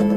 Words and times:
Hej 0.00 0.08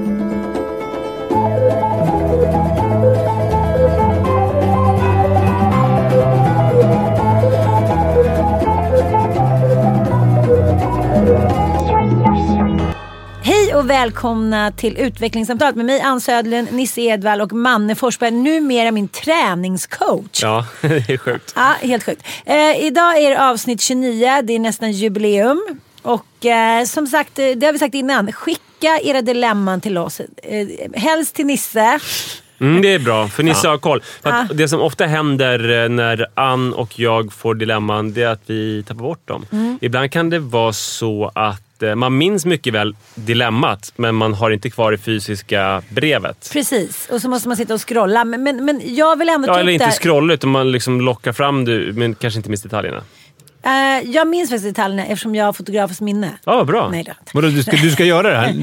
och 13.76 13.90
välkomna 13.90 14.72
till 14.72 14.98
utvecklingssamtalet 14.98 15.76
med 15.76 15.86
mig 15.86 16.02
Ann 16.02 16.22
Södlund, 16.22 16.68
Nisse 16.72 17.02
Edvall 17.02 17.42
och 17.42 17.54
Manne 17.54 17.96
Forsberg. 17.96 18.32
Numera 18.32 18.92
min 18.92 19.08
träningscoach. 19.08 20.44
Ja, 20.44 20.66
det 20.82 21.10
är 21.10 21.18
sjukt. 21.18 21.54
Ja, 21.56 21.76
helt 21.82 22.04
sjukt. 22.04 22.24
Eh, 22.46 22.86
idag 22.86 23.18
är 23.18 23.30
det 23.30 23.50
avsnitt 23.50 23.82
29, 23.82 24.42
det 24.44 24.54
är 24.54 24.60
nästan 24.60 24.92
jubileum. 24.92 25.80
Och 26.04 26.46
eh, 26.46 26.86
som 26.86 27.08
sagt, 27.08 27.40
eh, 27.40 27.46
det 27.56 27.66
har 27.66 27.74
vi 27.74 27.80
sagt 27.80 27.96
innan, 27.96 28.32
skicka 28.32 29.00
era 29.04 29.22
dilemman 29.22 29.82
till 29.82 29.98
oss. 29.98 30.20
Eh, 30.20 30.68
helst 30.94 31.36
till 31.36 31.46
Nisse. 31.46 32.00
Mm, 32.60 32.82
det 32.82 32.94
är 32.94 33.00
bra, 33.00 33.28
för 33.28 33.44
Nisse 33.44 33.68
har 33.68 33.78
koll. 33.78 34.04
Att 34.22 34.58
Det 34.58 34.68
som 34.68 34.82
ofta 34.82 35.06
händer 35.06 35.84
eh, 35.84 35.90
när 35.90 36.26
Ann 36.34 36.74
och 36.74 37.00
jag 37.00 37.34
får 37.34 37.56
dilemman, 37.56 38.14
det 38.14 38.24
är 38.24 38.28
att 38.28 38.42
vi 38.46 38.84
tappar 38.84 39.02
bort 39.02 39.28
dem. 39.28 39.46
Mm. 39.52 39.78
Ibland 39.82 40.12
kan 40.12 40.30
det 40.30 40.40
vara 40.40 40.74
så 40.74 41.32
att 41.36 41.84
eh, 41.84 41.96
man 41.96 42.18
minns 42.18 42.46
mycket 42.46 42.74
väl 42.74 42.96
dilemmat, 43.16 43.94
men 43.96 44.16
man 44.16 44.34
har 44.34 44.52
inte 44.52 44.70
kvar 44.70 44.92
det 44.92 44.98
fysiska 44.98 45.84
brevet. 45.90 46.50
Precis, 46.54 47.10
och 47.12 47.22
så 47.22 47.30
måste 47.30 47.48
man 47.48 47.58
sitta 47.58 47.74
och 47.74 47.90
scrolla. 47.90 48.26
Men, 48.26 48.44
men, 48.44 48.66
men 48.66 48.82
jag 48.96 49.20
vill 49.20 49.30
ändå 49.30 49.48
ta 49.48 49.54
Ja, 49.54 49.60
eller 49.60 49.72
inte 49.72 49.92
scrolla, 49.92 50.34
utan 50.34 50.50
man 50.50 50.72
liksom 50.72 51.02
lockar 51.02 51.32
fram 51.32 51.66
det, 51.66 51.94
men 51.94 52.16
kanske 52.16 52.38
inte 52.38 52.50
minns 52.50 52.64
detaljerna. 52.64 53.02
Eh, 53.66 54.10
jag 54.12 54.28
minns 54.28 54.50
faktiskt 54.50 54.76
detaljerna 54.76 55.06
eftersom 55.06 55.36
jag 55.36 55.46
har 55.46 55.54
fotografiskt 55.54 56.02
minne. 56.02 56.30
Ja, 56.46 56.64
bra. 56.64 56.90
Nej, 56.90 57.00
inte. 57.00 57.16
Vadå, 57.34 57.48
du 57.48 57.64
ska, 57.64 57.72
du 57.72 57.92
ska 57.92 58.06
göra 58.06 58.30
det 58.30 58.38
här? 58.38 58.54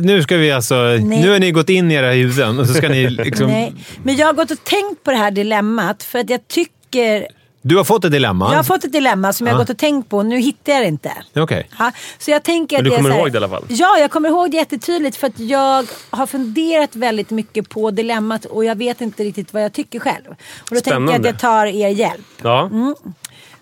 Nu 0.00 0.22
ska 0.22 0.36
vi 0.36 0.52
alltså... 0.52 0.74
Nu 1.02 1.30
har 1.30 1.38
ni 1.38 1.50
gått 1.50 1.68
in 1.68 1.90
i 1.90 1.94
era 1.94 2.10
huvuden 2.12 2.58
och 2.58 2.66
så 2.66 2.74
ska 2.74 2.88
ni 2.88 3.10
liksom... 3.10 3.46
Nej. 3.46 3.74
Men 4.02 4.16
jag 4.16 4.26
har 4.26 4.32
gått 4.34 4.50
och 4.50 4.64
tänkt 4.64 5.02
på 5.04 5.10
det 5.10 5.16
här 5.16 5.30
dilemmat 5.30 6.02
för 6.02 6.18
att 6.18 6.30
jag 6.30 6.48
tycker... 6.48 7.26
Du 7.62 7.76
har 7.76 7.84
fått 7.84 8.04
ett 8.04 8.12
dilemma? 8.12 8.48
Jag 8.50 8.56
har 8.58 8.62
fått 8.62 8.84
ett 8.84 8.92
dilemma 8.92 9.32
som 9.32 9.46
jag 9.46 9.54
har 9.54 9.60
gått 9.60 9.70
och 9.70 9.78
tänkt 9.78 10.08
på. 10.08 10.22
Nu 10.22 10.38
hittar 10.38 10.72
jag 10.72 10.82
det 10.82 10.86
inte. 10.88 11.12
Okej. 11.36 11.68
Ja, 11.78 11.92
så 12.18 12.30
jag 12.30 12.42
tänker 12.42 12.76
Men 12.76 12.84
du 12.84 12.90
det 12.90 12.96
kommer 12.96 13.10
här- 13.10 13.18
ihåg 13.18 13.32
det 13.32 13.34
i 13.34 13.36
alla 13.36 13.48
fall? 13.48 13.64
Ja, 13.68 13.98
jag 13.98 14.10
kommer 14.10 14.28
ihåg 14.28 14.50
det 14.50 14.56
jättetydligt 14.56 15.16
för 15.16 15.26
att 15.26 15.38
jag 15.40 15.86
har 16.10 16.26
funderat 16.26 16.96
väldigt 16.96 17.30
mycket 17.30 17.68
på 17.68 17.90
dilemmat 17.90 18.44
och 18.44 18.64
jag 18.64 18.74
vet 18.78 19.00
inte 19.00 19.24
riktigt 19.24 19.52
vad 19.52 19.64
jag 19.64 19.72
tycker 19.72 19.98
själv. 20.00 20.24
Och 20.28 20.34
då 20.74 20.80
tänker 20.80 20.90
jag 20.90 21.02
att 21.02 21.08
Spännande. 21.08 21.28
jag 21.28 21.38
tar 21.38 21.66
er 21.66 21.88
hjälp. 21.88 22.26
Ja. 22.42 22.70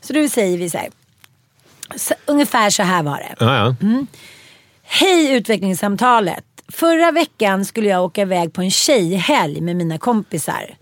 Så 0.05 0.13
då 0.13 0.29
säger 0.29 0.59
vi 0.59 0.71
så 0.71 0.79
här. 0.79 0.89
Så, 1.97 2.15
ungefär 2.27 2.71
så 2.71 2.83
här 2.83 3.03
var 3.03 3.17
det. 3.17 3.35
Ja, 3.45 3.57
ja. 3.81 4.07
Hej 4.83 5.33
utvecklingssamtalet. 5.33 6.45
Förra 6.69 7.11
veckan 7.11 7.65
skulle 7.65 7.89
jag 7.89 8.05
åka 8.05 8.23
iväg 8.23 8.53
på 8.53 8.63
en 8.63 8.71
tjejhelg 8.71 9.61
med 9.61 9.77
mina 9.77 9.99
kompisar. 9.99 10.77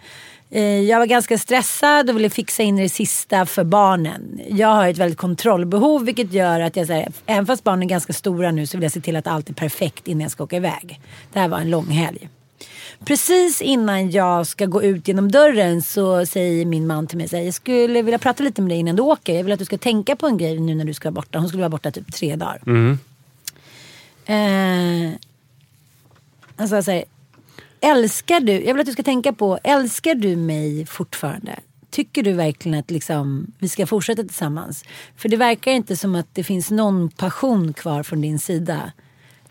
Eh, 0.50 0.62
Jag 0.80 0.98
var 0.98 1.06
ganska 1.06 1.38
stressad 1.38 2.10
och 2.10 2.16
ville 2.16 2.30
fixa 2.30 2.62
in 2.62 2.76
det 2.76 2.88
sista 2.88 3.46
för 3.46 3.64
barnen. 3.64 4.40
Jag 4.48 4.68
har 4.68 4.88
ett 4.88 4.98
väldigt 4.98 5.18
kontrollbehov 5.18 6.04
vilket 6.04 6.32
gör 6.32 6.60
att 6.60 6.76
jag 6.76 6.86
säger, 6.86 7.12
även 7.26 7.46
fast 7.46 7.64
barnen 7.64 7.82
är 7.82 7.86
ganska 7.88 8.12
stora 8.12 8.50
nu 8.50 8.66
så 8.66 8.76
vill 8.76 8.82
jag 8.82 8.92
se 8.92 9.00
till 9.00 9.16
att 9.16 9.26
allt 9.26 9.50
är 9.50 9.54
perfekt 9.54 10.08
innan 10.08 10.20
jag 10.20 10.30
ska 10.30 10.44
åka 10.44 10.56
iväg. 10.56 11.00
Det 11.32 11.38
här 11.40 11.48
var 11.48 11.58
en 11.58 11.70
lång 11.70 11.86
helg. 11.86 12.28
Precis 13.04 13.62
innan 13.62 14.10
jag 14.10 14.46
ska 14.46 14.66
gå 14.66 14.82
ut 14.82 15.08
genom 15.08 15.30
dörren 15.30 15.82
så 15.82 16.26
säger 16.26 16.66
min 16.66 16.86
man 16.86 17.06
till 17.06 17.18
mig 17.18 17.28
så 17.28 17.36
här, 17.36 17.42
jag 17.44 17.54
skulle 17.54 18.02
vilja 18.02 18.18
prata 18.18 18.42
lite 18.42 18.62
med 18.62 18.70
dig 18.70 18.78
innan 18.78 18.96
du 18.96 19.02
åker. 19.02 19.34
Jag 19.34 19.44
vill 19.44 19.52
att 19.52 19.58
du 19.58 19.64
ska 19.64 19.78
tänka 19.78 20.16
på 20.16 20.26
en 20.26 20.38
grej 20.38 20.60
nu 20.60 20.74
när 20.74 20.84
du 20.84 20.94
ska 20.94 21.10
vara 21.10 21.14
borta. 21.14 21.38
Hon 21.38 21.48
skulle 21.48 21.60
vara 21.60 21.68
borta 21.70 21.90
typ 21.90 22.12
tre 22.12 22.36
dagar. 22.36 22.62
Eh, 24.26 25.12
alltså 26.56 26.82
så 26.82 26.90
här, 26.90 27.04
älskar 27.80 28.40
du, 28.40 28.52
jag 28.52 28.74
vill 28.74 28.80
att 28.80 28.86
du 28.86 28.92
ska 28.92 29.02
tänka 29.02 29.32
på, 29.32 29.58
älskar 29.64 30.14
du 30.14 30.36
mig 30.36 30.86
fortfarande? 30.86 31.58
Tycker 31.90 32.22
du 32.22 32.32
verkligen 32.32 32.78
att 32.78 32.90
liksom, 32.90 33.46
vi 33.58 33.68
ska 33.68 33.86
fortsätta 33.86 34.22
tillsammans? 34.22 34.84
För 35.16 35.28
det 35.28 35.36
verkar 35.36 35.72
inte 35.72 35.96
som 35.96 36.14
att 36.14 36.26
det 36.32 36.44
finns 36.44 36.70
någon 36.70 37.08
passion 37.08 37.72
kvar 37.72 38.02
från 38.02 38.20
din 38.20 38.38
sida. 38.38 38.92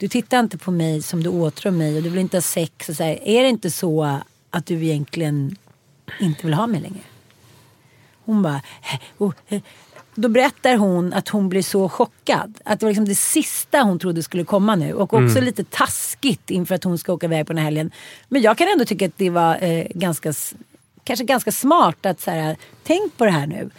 Du 0.01 0.07
tittar 0.07 0.39
inte 0.39 0.57
på 0.57 0.71
mig 0.71 1.01
som 1.01 1.23
du 1.23 1.29
åtrår 1.29 1.71
mig 1.71 1.97
och 1.97 2.03
du 2.03 2.09
vill 2.09 2.19
inte 2.19 2.37
ha 2.37 2.41
sex. 2.41 2.89
Och 2.89 2.95
så 2.95 3.03
här. 3.03 3.27
Är 3.27 3.43
det 3.43 3.49
inte 3.49 3.71
så 3.71 4.19
att 4.49 4.65
du 4.65 4.85
egentligen 4.85 5.55
inte 6.19 6.45
vill 6.45 6.53
ha 6.53 6.67
mig 6.67 6.81
längre? 6.81 6.99
Hon 8.25 8.41
bara... 8.41 8.55
"Eh, 8.55 8.99
oh, 9.17 9.33
eh." 9.47 9.61
Då 10.15 10.29
berättar 10.29 10.75
hon 10.75 11.13
att 11.13 11.27
hon 11.29 11.49
blir 11.49 11.61
så 11.61 11.89
chockad. 11.89 12.57
Att 12.65 12.79
det 12.79 12.85
var 12.85 12.89
liksom 12.91 13.05
det 13.05 13.15
sista 13.15 13.81
hon 13.81 13.99
trodde 13.99 14.23
skulle 14.23 14.43
komma 14.43 14.75
nu. 14.75 14.93
Och 14.93 15.13
också 15.13 15.17
Mm. 15.37 15.43
lite 15.43 15.63
taskigt 15.63 16.49
inför 16.49 16.75
att 16.75 16.83
hon 16.83 16.97
ska 16.97 17.13
åka 17.13 17.25
iväg 17.25 17.47
på 17.47 17.53
den 17.53 17.57
här 17.57 17.65
helgen. 17.65 17.91
Men 18.29 18.41
jag 18.41 18.57
kan 18.57 18.67
ändå 18.67 18.85
tycka 18.85 19.05
att 19.05 19.17
det 19.17 19.29
var 19.29 19.63
eh, 19.63 19.85
ganska, 19.95 20.33
kanske 21.11 21.25
ganska 21.25 21.51
smart 21.51 22.05
att 22.05 22.21
så 22.21 22.31
här, 22.31 22.55
tänk 22.83 23.17
på 23.17 23.25
det 23.25 23.31
här 23.31 23.47
nu. 23.47 23.69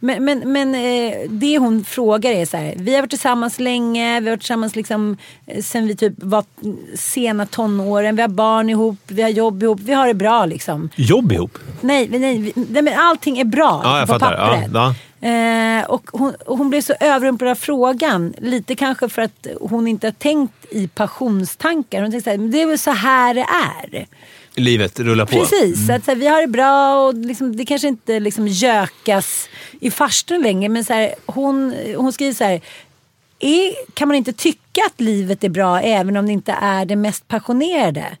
Men, 0.00 0.24
men, 0.24 0.52
men 0.52 0.74
eh, 0.74 1.30
det 1.30 1.58
hon 1.58 1.84
frågar 1.84 2.30
är 2.30 2.46
så 2.46 2.56
här, 2.56 2.74
vi 2.76 2.94
har 2.94 3.00
varit 3.02 3.10
tillsammans 3.10 3.60
länge, 3.60 4.20
vi 4.20 4.26
har 4.26 4.32
varit 4.32 4.40
tillsammans 4.40 4.76
liksom, 4.76 5.16
eh, 5.46 5.62
sen 5.62 5.86
vi 5.86 5.96
typ 5.96 6.12
var 6.16 6.44
sena 6.96 7.46
tonåren, 7.46 8.16
vi 8.16 8.22
har 8.22 8.28
barn 8.28 8.70
ihop, 8.70 8.98
vi 9.06 9.22
har 9.22 9.30
jobb 9.30 9.62
ihop, 9.62 9.80
vi 9.80 9.92
har 9.92 10.06
det 10.06 10.14
bra 10.14 10.46
liksom. 10.46 10.88
Jobb 10.96 11.32
ihop? 11.32 11.58
Nej, 11.80 12.08
nej, 12.10 12.52
nej 12.54 12.82
men 12.82 12.98
allting 12.98 13.38
är 13.38 13.44
bra 13.44 13.80
Ja, 13.84 13.98
jag 13.98 14.08
på 14.08 14.12
fattar. 14.18 14.32
Ja, 14.32 14.46
pappret. 14.46 14.70
ja. 14.74 14.94
Eh, 15.28 15.84
och 15.84 16.10
hon, 16.12 16.34
och 16.46 16.58
hon 16.58 16.70
blev 16.70 16.80
så 16.80 16.94
överrumplad 17.00 17.50
av 17.50 17.54
frågan. 17.54 18.34
Lite 18.38 18.74
kanske 18.74 19.08
för 19.08 19.22
att 19.22 19.46
hon 19.60 19.88
inte 19.88 20.06
har 20.06 20.12
tänkt 20.12 20.54
i 20.70 20.88
passionstankar. 20.88 22.02
Hon 22.02 22.10
tänkte 22.10 22.30
så 22.30 22.36
här, 22.36 22.48
det 22.48 22.62
är 22.62 22.66
väl 22.66 22.78
så 22.78 22.90
här 22.90 23.34
det 23.34 23.46
är. 23.94 24.06
Livet 24.54 25.00
rullar 25.00 25.26
på. 25.26 25.36
Precis, 25.36 25.90
att 25.90 26.04
så 26.04 26.10
här, 26.10 26.18
vi 26.18 26.26
har 26.26 26.40
det 26.40 26.46
bra 26.46 27.06
och 27.06 27.14
liksom, 27.14 27.56
det 27.56 27.64
kanske 27.64 27.88
inte 27.88 28.20
liksom 28.20 28.48
gökas 28.48 29.48
i 29.80 29.90
farstun 29.90 30.42
längre. 30.42 30.68
Men 30.68 30.84
så 30.84 30.92
här, 30.92 31.14
hon, 31.26 31.74
hon 31.96 32.12
skriver 32.12 32.34
så 32.34 32.44
här. 32.44 32.60
Är, 33.38 33.74
kan 33.94 34.08
man 34.08 34.16
inte 34.16 34.32
tycka 34.32 34.80
att 34.86 35.00
livet 35.00 35.44
är 35.44 35.48
bra 35.48 35.80
även 35.80 36.16
om 36.16 36.26
det 36.26 36.32
inte 36.32 36.52
är 36.52 36.84
det 36.84 36.96
mest 36.96 37.28
passionerade? 37.28 38.16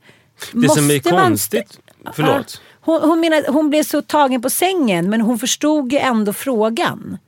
Det 0.52 0.68
som 0.68 0.90
är 0.90 0.94
Måste 0.94 1.12
man 1.12 1.22
konstigt... 1.22 1.78
Förlåt. 2.14 2.60
Hon, 2.80 3.00
hon 3.02 3.20
menar 3.20 3.52
hon 3.52 3.70
blev 3.70 3.82
så 3.82 4.02
tagen 4.02 4.42
på 4.42 4.50
sängen 4.50 5.10
men 5.10 5.20
hon 5.20 5.38
förstod 5.38 5.92
ju 5.92 5.98
ändå 5.98 6.32
frågan. 6.32 7.18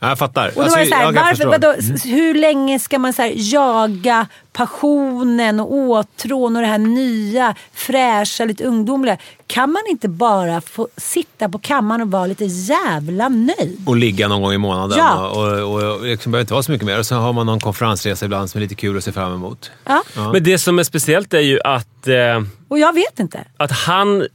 Ja, 0.00 0.08
jag 0.08 0.18
fattar. 0.18 0.48
Och 0.48 0.54
då 0.54 0.60
Alltså, 0.62 0.76
var 0.78 0.84
det 0.84 0.90
så 0.90 0.96
här, 0.96 1.12
varför, 1.12 1.46
vadå, 1.46 1.74
s- 1.78 2.04
hur 2.04 2.34
länge 2.34 2.78
ska 2.78 2.98
man 2.98 3.12
så 3.12 3.22
här, 3.22 3.32
jaga 3.36 4.26
passionen 4.52 5.60
och 5.60 5.72
åtrån 5.72 6.56
och 6.56 6.62
det 6.62 6.68
här 6.68 6.78
nya, 6.78 7.54
fräscha, 7.72 8.44
lite 8.44 8.64
ungdomliga? 8.64 9.16
Kan 9.46 9.72
man 9.72 9.82
inte 9.90 10.08
bara 10.08 10.60
få 10.60 10.88
sitta 10.96 11.48
på 11.48 11.58
kammaren 11.58 12.00
och 12.00 12.10
vara 12.10 12.26
lite 12.26 12.44
jävla 12.44 13.28
nöjd? 13.28 13.82
Och 13.86 13.96
ligga 13.96 14.28
någon 14.28 14.42
gång 14.42 14.52
i 14.52 14.58
månaden. 14.58 14.98
Ja. 14.98 15.28
Och, 15.28 15.72
och, 15.74 15.94
och 15.96 16.02
liksom 16.04 16.32
behöver 16.32 16.42
inte 16.42 16.52
vara 16.54 16.62
så 16.62 16.72
mycket 16.72 16.86
mer. 16.86 16.98
Och 16.98 17.06
sen 17.06 17.18
har 17.18 17.32
man 17.32 17.46
någon 17.46 17.60
konferensresa 17.60 18.24
ibland 18.24 18.50
som 18.50 18.58
är 18.58 18.62
lite 18.62 18.74
kul 18.74 18.96
att 18.98 19.04
se 19.04 19.12
fram 19.12 19.34
emot. 19.34 19.70
Ja. 19.84 20.02
Men 20.32 20.42
det 20.44 20.58
som 20.58 20.78
är 20.78 20.82
speciellt 20.84 21.34
är 21.34 21.40
ju 21.40 21.60
att, 21.64 22.08
eh, 22.08 22.42
Och 22.68 22.78
jag 22.78 22.92
vet 22.94 23.20
inte. 23.20 23.44
att 23.56 23.70
han 23.70 24.26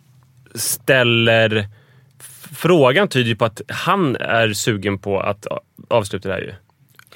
ställer... 0.55 1.67
Frågan 2.55 3.07
tyder 3.07 3.29
ju 3.29 3.35
på 3.35 3.45
att 3.45 3.61
han 3.67 4.15
är 4.15 4.53
sugen 4.53 4.99
på 4.99 5.19
att 5.19 5.47
avsluta 5.89 6.27
det 6.29 6.35
här 6.35 6.41
ju. 6.41 6.53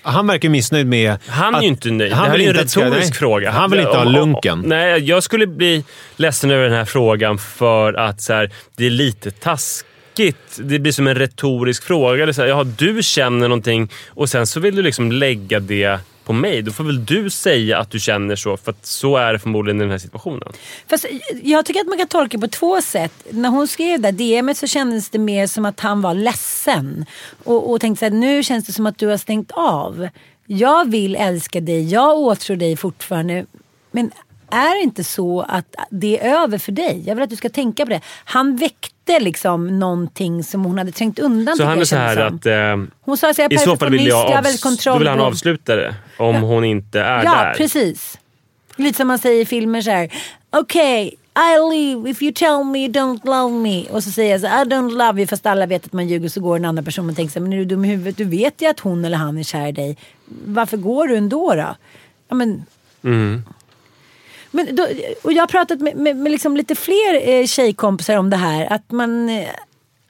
Han 0.06 0.28
verkar 0.28 0.50
missnöjd 0.50 0.88
med... 0.88 1.18
Han 1.28 1.54
är 1.54 1.58
att- 1.58 1.64
ju 1.64 1.68
inte 1.68 1.92
nöjd. 1.92 2.14
Han 2.14 2.24
det 2.24 2.30
här 2.30 2.36
är 2.40 2.44
ju 2.44 2.50
en 2.50 2.56
det 2.56 2.68
ska- 2.68 2.82
retorisk 2.82 3.10
nej. 3.10 3.14
fråga. 3.20 3.52
Han 3.52 3.72
vill 3.72 3.80
inte 3.80 3.98
ha 3.98 4.04
lunken. 4.04 4.64
Nej, 4.66 5.00
jag 5.04 5.24
skulle 5.24 5.48
bli 5.48 5.84
ledsen 6.16 6.52
över 6.52 6.64
den 6.64 6.74
här 6.74 6.86
frågan 6.86 7.38
för 7.38 7.94
att 7.94 8.22
så 8.22 8.34
här, 8.34 8.52
det 8.76 8.86
är 8.86 8.90
lite 8.90 9.32
taskigt. 9.32 10.60
Det 10.60 10.80
blir 10.80 10.92
som 10.92 11.08
en 11.08 11.16
retorisk 11.16 11.84
fråga. 11.84 12.24
Eller 12.24 12.34
så 12.34 12.42
här, 12.42 12.50
jaha, 12.50 12.64
du 12.64 13.04
känner 13.04 13.48
någonting 13.48 13.92
och 14.08 14.30
sen 14.30 14.48
så 14.48 14.60
vill 14.60 14.76
du 14.76 14.82
liksom 14.82 15.12
lägga 15.12 15.60
det 15.60 16.00
på 16.24 16.34
mig. 16.34 16.62
Då 16.62 16.72
får 16.72 16.84
väl 16.84 17.06
du 17.06 17.30
säga 17.30 17.78
att 17.80 17.92
du 17.92 18.00
känner 18.00 18.36
så, 18.36 18.58
för 18.58 18.72
att 18.72 18.86
så 18.86 19.18
är 19.18 19.34
det 19.34 19.40
förmodligen 19.40 19.78
i 19.78 19.84
den 19.84 19.92
här 19.92 19.98
situationen. 19.98 20.54
Fast 20.88 21.06
jag 21.44 21.66
tycker 21.66 21.82
att 21.82 21.88
man 21.88 21.98
kan 21.98 22.08
tolka 22.08 22.38
på 22.38 22.48
två 22.48 22.82
sätt. 22.82 23.14
När 23.30 23.50
hon 23.50 23.68
skrev 23.68 24.02
det 24.02 24.12
DMet 24.12 24.58
så 24.58 24.68
kändes 24.68 25.10
det 25.10 25.20
mer 25.20 25.48
som 25.48 25.66
att 25.66 25.80
han 25.80 26.02
var 26.02 26.14
ledsen. 26.14 27.06
Och, 27.44 27.72
och 27.72 27.82
tänkte 27.82 28.00
så 28.00 28.06
här, 28.06 28.20
nu 28.20 28.44
känns 28.44 28.66
det 28.66 28.74
som 28.74 28.86
att 28.86 28.98
du 28.98 29.08
har 29.08 29.18
stängt 29.18 29.52
av. 29.52 30.08
jag 30.46 30.90
vill 30.90 31.16
älska 31.16 31.62
dig, 31.62 31.90
jag 31.90 32.18
åtrår 32.18 32.56
dig 32.56 32.78
fortfarande. 32.78 33.46
Men 33.92 34.12
är 34.50 34.76
det 34.80 34.84
inte 34.84 35.04
så 35.04 35.42
att 35.42 35.76
det 35.90 36.20
är 36.20 36.44
över 36.44 36.58
för 36.58 36.72
dig? 36.72 37.04
Jag 37.06 37.16
vill 37.16 37.24
att 37.24 37.30
du 37.30 37.36
ska 37.36 37.50
tänka 37.50 37.86
på 37.86 37.90
det. 37.90 38.02
Han 38.26 38.56
väckte 38.56 38.93
liksom 39.20 39.80
någonting 39.80 40.44
som 40.44 40.66
hon 40.66 40.78
hade 40.78 40.92
trängt 40.92 41.20
undan. 41.20 41.58
Så 41.58 41.64
han 41.64 41.80
är 41.82 41.86
så 41.86 41.96
här 41.96 42.16
som. 42.30 42.36
att... 42.38 42.46
Eh, 42.46 42.94
Hon 43.02 43.18
sa 43.18 43.34
så 43.34 43.42
här, 43.42 43.54
I 43.54 43.58
så 43.58 43.78
fall 43.78 43.90
vill 43.92 44.08
jag, 44.08 44.32
avs- 44.44 44.84
då 44.86 44.98
vill 44.98 45.08
han 45.08 45.20
avsluta 45.20 45.76
det. 45.76 45.96
Om 46.18 46.36
hon 46.42 46.64
inte 46.64 47.00
är 47.00 47.24
Ja, 47.24 47.32
där. 47.44 47.54
precis. 47.54 48.20
Lite 48.76 48.98
som 48.98 49.08
man 49.08 49.20
säger 49.20 49.42
i 49.42 49.46
filmer 49.46 49.82
så 49.82 49.92
här. 49.92 50.10
Okej, 50.50 51.08
I 51.36 51.76
leave 51.76 52.10
if 52.10 52.22
you 52.22 52.32
tell 52.34 52.64
me 52.64 52.80
you 52.80 52.92
don't 52.92 53.26
love 53.26 53.54
me. 53.56 53.86
Och 53.90 54.04
så 54.04 54.12
säger 54.12 54.32
jag 54.32 54.42
så 54.42 54.48
här, 54.48 54.66
I 54.66 54.70
don't 54.70 54.92
love 54.92 55.20
you. 55.22 55.28
Fast 55.28 55.46
alla 55.46 55.66
vet 55.66 55.86
att 55.86 55.94
man 55.94 56.08
ljuger. 56.08 56.30
Så 56.30 56.42
går 56.42 56.56
en 56.56 56.66
annan 56.66 56.84
person 56.86 57.10
och 57.10 57.16
tänker 57.16 57.34
så 57.34 57.40
här, 57.40 57.44
men 57.44 57.54
är 57.54 57.58
du 57.58 57.66
dum 57.66 57.86
i 57.86 57.88
huvudet? 57.88 58.18
Du 58.18 58.24
vet 58.24 58.62
ju 58.62 58.68
att 58.68 58.80
hon 58.80 59.06
eller 59.06 59.18
han 59.18 59.38
är 59.38 59.44
kär 59.44 59.68
i 59.68 59.72
dig. 59.72 59.98
Varför 60.46 60.78
går 60.78 61.08
du 61.08 61.18
ändå 61.18 61.54
då? 61.56 61.76
Ja, 62.30 62.36
men, 62.36 62.66
men 64.56 64.76
då, 64.76 64.88
och 65.22 65.34
jag 65.34 65.42
har 65.42 65.48
pratat 65.48 65.80
med, 65.80 65.96
med, 65.96 66.16
med 66.16 66.32
liksom 66.32 66.58
lite 66.58 66.76
fler 66.76 67.30
eh, 67.30 67.46
tjejkompisar 67.46 68.18
om 68.18 68.30
det 68.30 68.38
här. 68.38 68.74
Att 68.74 68.92
man, 68.92 69.30
eh, 69.30 69.50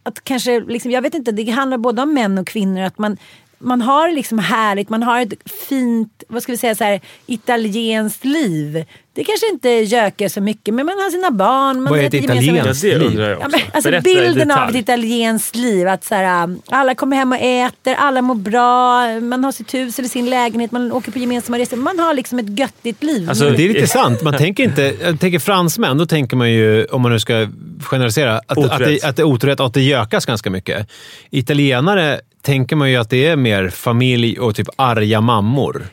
att 0.03 0.23
kanske, 0.23 0.59
liksom, 0.59 0.91
jag 0.91 1.01
vet 1.01 1.13
inte, 1.13 1.31
det 1.31 1.51
handlar 1.51 1.77
både 1.77 2.01
om 2.01 2.13
män 2.13 2.37
och 2.37 2.47
kvinnor. 2.47 2.81
Att 2.81 2.97
man, 2.97 3.17
man 3.63 3.81
har 3.81 4.11
liksom 4.11 4.39
härligt, 4.39 4.89
man 4.89 5.03
har 5.03 5.21
ett 5.21 5.33
fint, 5.69 6.23
vad 6.27 6.43
ska 6.43 6.51
vi 6.51 6.57
säga, 6.57 6.75
så 6.75 6.83
här, 6.83 7.01
italienskt 7.25 8.25
liv. 8.25 8.85
Det 9.15 9.23
kanske 9.23 9.49
inte 9.49 9.69
gökar 9.69 10.27
så 10.27 10.41
mycket, 10.41 10.73
men 10.73 10.85
man 10.85 10.95
har 10.95 11.11
sina 11.11 11.31
barn. 11.31 11.81
Man 11.83 11.91
Vad 11.93 11.99
är 11.99 12.03
ett 12.03 12.13
italienskt 12.13 12.83
Ja, 12.83 12.91
det 12.91 12.97
liv? 12.97 13.07
undrar 13.07 13.29
jag 13.29 13.39
Ja, 13.39 13.45
också. 13.45 13.57
men, 13.57 13.61
alltså 13.73 13.89
Berätta 13.89 14.03
bilden 14.03 14.51
av 14.51 14.69
ett 14.69 14.75
italienskt 14.75 15.55
liv. 15.55 15.87
Att 15.87 16.03
så 16.03 16.15
här, 16.15 16.43
um, 16.43 16.61
alla 16.69 16.95
kommer 16.95 17.17
hem 17.17 17.31
och 17.31 17.37
äter, 17.37 17.93
alla 17.93 18.21
mår 18.21 18.35
bra, 18.35 19.07
man 19.19 19.43
har 19.43 19.51
sitt 19.51 19.73
hus 19.73 19.99
eller 19.99 20.09
sin 20.09 20.29
lägenhet, 20.29 20.71
man 20.71 20.91
åker 20.91 21.11
på 21.11 21.19
gemensamma 21.19 21.59
resor. 21.59 21.77
Man 21.77 21.99
har 21.99 22.13
liksom 22.13 22.39
ett 22.39 22.59
göttigt 22.59 23.03
liv. 23.03 23.29
Alltså, 23.29 23.49
Det 23.49 23.63
är 23.65 23.73
lite 23.73 23.87
sant. 23.87 24.21
Man 24.21 24.37
tänker 24.37 24.63
inte... 24.63 24.95
Jag 25.01 25.19
tänker 25.19 25.39
fransmän, 25.39 25.97
då 25.97 26.05
tänker 26.05 26.37
man 26.37 26.51
ju, 26.51 26.85
om 26.85 27.01
man 27.01 27.11
nu 27.11 27.19
ska 27.19 27.47
generalisera, 27.83 28.37
att, 28.47 28.57
att, 28.57 28.79
det, 28.79 29.03
att 29.03 29.15
det 29.15 29.21
är 29.21 29.59
och 29.61 29.65
att 29.65 29.73
det 29.73 29.81
gökas 29.81 30.25
ganska 30.25 30.49
mycket. 30.49 30.87
Italienare 31.29 32.21
tänker 32.43 32.75
man 32.75 32.89
ju 32.91 32.97
att 32.97 33.09
det 33.09 33.25
är 33.25 33.35
mer 33.35 33.69
familj 33.69 34.39
och 34.39 34.55
typ 34.55 34.67
arga 34.75 35.21
mammor. 35.21 35.85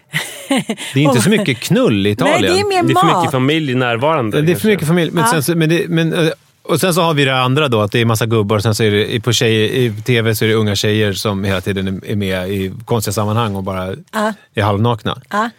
Det 0.95 1.01
är 1.01 1.05
inte 1.05 1.21
så 1.23 1.31
mycket 1.37 1.61
knull 1.61 2.07
i 2.07 2.11
Italien. 2.11 2.41
Nej, 2.41 2.51
det 2.53 2.61
är 2.61 2.69
mer 2.69 2.83
Det 2.83 2.93
är 2.93 3.01
för 3.01 3.07
mat. 3.07 3.19
mycket 3.23 3.31
familj 3.33 3.75
närvarande. 3.75 4.43
Det 4.43 4.53
är 4.53 4.57
för 4.57 4.69
mycket 4.69 4.89
familj. 4.89 5.11
Men 5.13 5.27
sen, 5.27 5.43
så- 5.43 5.57
men 5.57 5.69
det, 5.69 5.89
men, 5.89 6.13
eh, 6.13 6.29
och 6.63 6.81
sen 6.81 6.95
så 6.95 7.03
har 7.03 7.15
vi 7.15 7.25
det 7.25 7.41
andra 7.41 7.69
då, 7.69 7.81
att 7.81 7.93
det 7.93 8.01
är 8.01 8.05
massa 8.05 8.27
gubbar 8.27 8.57
och 8.57 8.63
sen 8.63 8.75
så 8.75 8.83
är 8.85 8.91
det 8.91 9.21
på 9.21 9.33
tjejer, 9.33 9.69
i 9.69 9.93
tv 10.07 10.35
så 10.35 10.45
är 10.45 10.49
det 10.49 10.55
unga 10.55 10.75
tjejer 10.77 11.13
som 11.13 11.45
hela 11.45 11.61
tiden 11.61 12.03
är 12.07 12.17
med 12.17 12.51
i 12.51 12.73
konstiga 12.85 13.13
sammanhang 13.13 13.55
och 13.57 13.63
bara 13.63 13.95
Ja. 14.13 14.33
är 14.55 14.63
halvnakna. 14.63 15.23
Ja. 15.31 15.51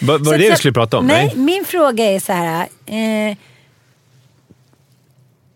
Va, 0.00 0.18
var 0.18 0.24
Så- 0.24 0.30
det 0.32 0.38
det 0.38 0.50
vi 0.50 0.56
skulle 0.56 0.72
prata 0.72 0.98
om? 0.98 1.06
Nej, 1.06 1.32
min 1.36 1.64
fråga 1.64 2.04
är 2.04 2.20
så 2.20 2.32
här. 2.32 2.66
Eh, 2.86 3.36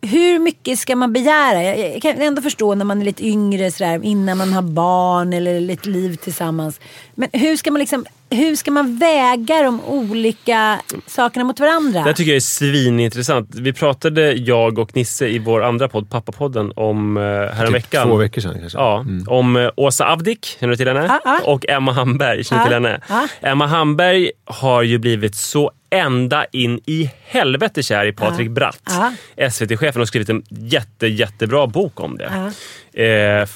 hur 0.00 0.38
mycket 0.38 0.78
ska 0.78 0.96
man 0.96 1.12
begära? 1.12 1.62
Jag, 1.62 2.02
kan 2.02 2.22
ändå 2.22 2.42
förstå 2.42 2.74
när 2.74 2.84
man 2.84 3.00
är 3.00 3.04
lite 3.04 3.26
yngre, 3.26 3.70
så 3.70 3.84
där, 3.84 4.04
innan 4.04 4.38
man 4.38 4.52
har 4.52 4.62
barn 4.62 5.32
eller 5.32 5.70
ett 5.70 5.86
liv 5.86 6.16
tillsammans. 6.16 6.80
Men 7.14 7.28
hur 7.32 7.56
ska 7.56 7.70
man, 7.70 7.80
liksom, 7.80 8.06
hur 8.30 8.56
ska 8.56 8.70
man 8.70 8.96
väga 8.98 9.62
de 9.62 9.80
olika 9.84 10.80
sakerna 11.06 11.44
mot 11.44 11.60
varandra? 11.60 12.00
Det 12.00 12.04
här 12.06 12.12
tycker 12.12 12.30
jag 12.30 12.36
är 12.36 12.40
svinintressant. 12.40 13.54
Vi 13.54 13.72
pratade, 13.72 14.32
jag 14.32 14.78
och 14.78 14.96
Nisse, 14.96 15.28
i 15.28 15.38
vår 15.38 15.62
andra 15.62 15.88
podd, 15.88 16.10
Pappapodden, 16.10 16.72
om 16.76 17.16
eh, 17.16 17.22
häromveckan. 17.22 18.02
Typ 18.02 18.10
två 18.10 18.16
veckor 18.16 18.40
sedan 18.40 18.58
kanske. 18.60 18.78
Ja, 18.78 19.04
om 19.26 19.56
eh, 19.56 19.70
Åsa 19.76 20.12
Avdik, 20.12 20.56
känner 20.60 20.70
du 20.70 20.76
till 20.76 20.88
henne? 20.88 21.04
Ja, 21.08 21.20
ja. 21.24 21.52
Och 21.52 21.68
Emma 21.68 21.92
Hamberg, 21.92 22.44
känner 22.44 22.64
du 22.64 22.74
Ja, 22.74 22.80
till 22.80 22.86
henne? 22.86 23.28
Emma 23.40 23.66
Hamberg 23.66 24.30
har 24.44 24.82
ju 24.82 24.98
blivit 24.98 25.34
så 25.34 25.70
ända 25.90 26.44
in 26.52 26.80
i 26.86 27.10
helvete 27.24 27.82
kär 27.82 28.06
i 28.06 28.12
Patrik 28.12 28.50
Bratt. 28.50 28.82
SVT-chefen 29.50 30.00
har 30.00 30.06
skrivit 30.06 30.28
en 30.28 30.42
jätte, 30.48 31.06
jättebra 31.06 31.66
bok 31.66 32.00
om 32.00 32.18
det. 32.18 32.52
Eh, 33.02 33.48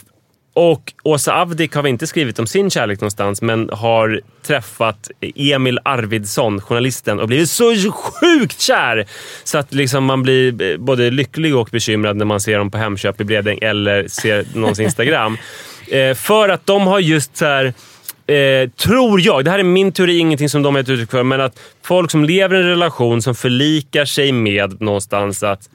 och 0.54 0.92
Åsa 1.02 1.34
Avdik 1.34 1.74
har 1.74 1.82
vi 1.82 1.90
inte 1.90 2.06
skrivit 2.06 2.38
om 2.38 2.46
sin 2.46 2.70
kärlek 2.70 3.00
någonstans, 3.00 3.42
men 3.42 3.70
har 3.72 4.20
träffat 4.42 5.10
Emil 5.36 5.78
Arvidsson, 5.82 6.60
journalisten, 6.60 7.20
och 7.20 7.28
blivit 7.28 7.50
så 7.50 7.74
sjukt 7.92 8.60
kär! 8.60 9.06
Så 9.44 9.58
att 9.58 9.74
liksom 9.74 10.04
man 10.04 10.22
blir 10.22 10.62
eh, 10.62 10.76
både 10.76 11.10
lycklig 11.10 11.56
och 11.56 11.68
bekymrad 11.72 12.16
när 12.16 12.24
man 12.24 12.40
ser 12.40 12.58
dem 12.58 12.70
på 12.70 12.78
Hemköp 12.78 13.20
i 13.20 13.24
Bredäng 13.24 13.58
eller 13.62 14.08
ser 14.08 14.44
någons 14.54 14.80
Instagram. 14.86 15.38
Eh, 15.88 16.14
för 16.14 16.48
att 16.48 16.66
de 16.66 16.86
har 16.86 16.98
just 16.98 17.36
så 17.36 17.44
här, 17.44 17.74
Eh, 18.26 18.68
tror 18.70 19.20
jag, 19.20 19.44
det 19.44 19.50
här 19.50 19.58
är 19.58 19.62
min 19.62 19.92
teori, 19.92 20.18
ingenting 20.18 20.48
som 20.48 20.62
de 20.62 20.74
har 20.74 20.80
gett 20.80 20.88
uttryck 20.88 21.10
för, 21.10 21.22
men 21.22 21.40
att 21.40 21.60
folk 21.82 22.10
som 22.10 22.24
lever 22.24 22.56
i 22.56 22.58
en 22.58 22.68
relation 22.68 23.22
som 23.22 23.34
förlikar 23.34 24.04
sig 24.04 24.32
med 24.32 24.80
någonstans 24.80 25.42
att 25.42 25.68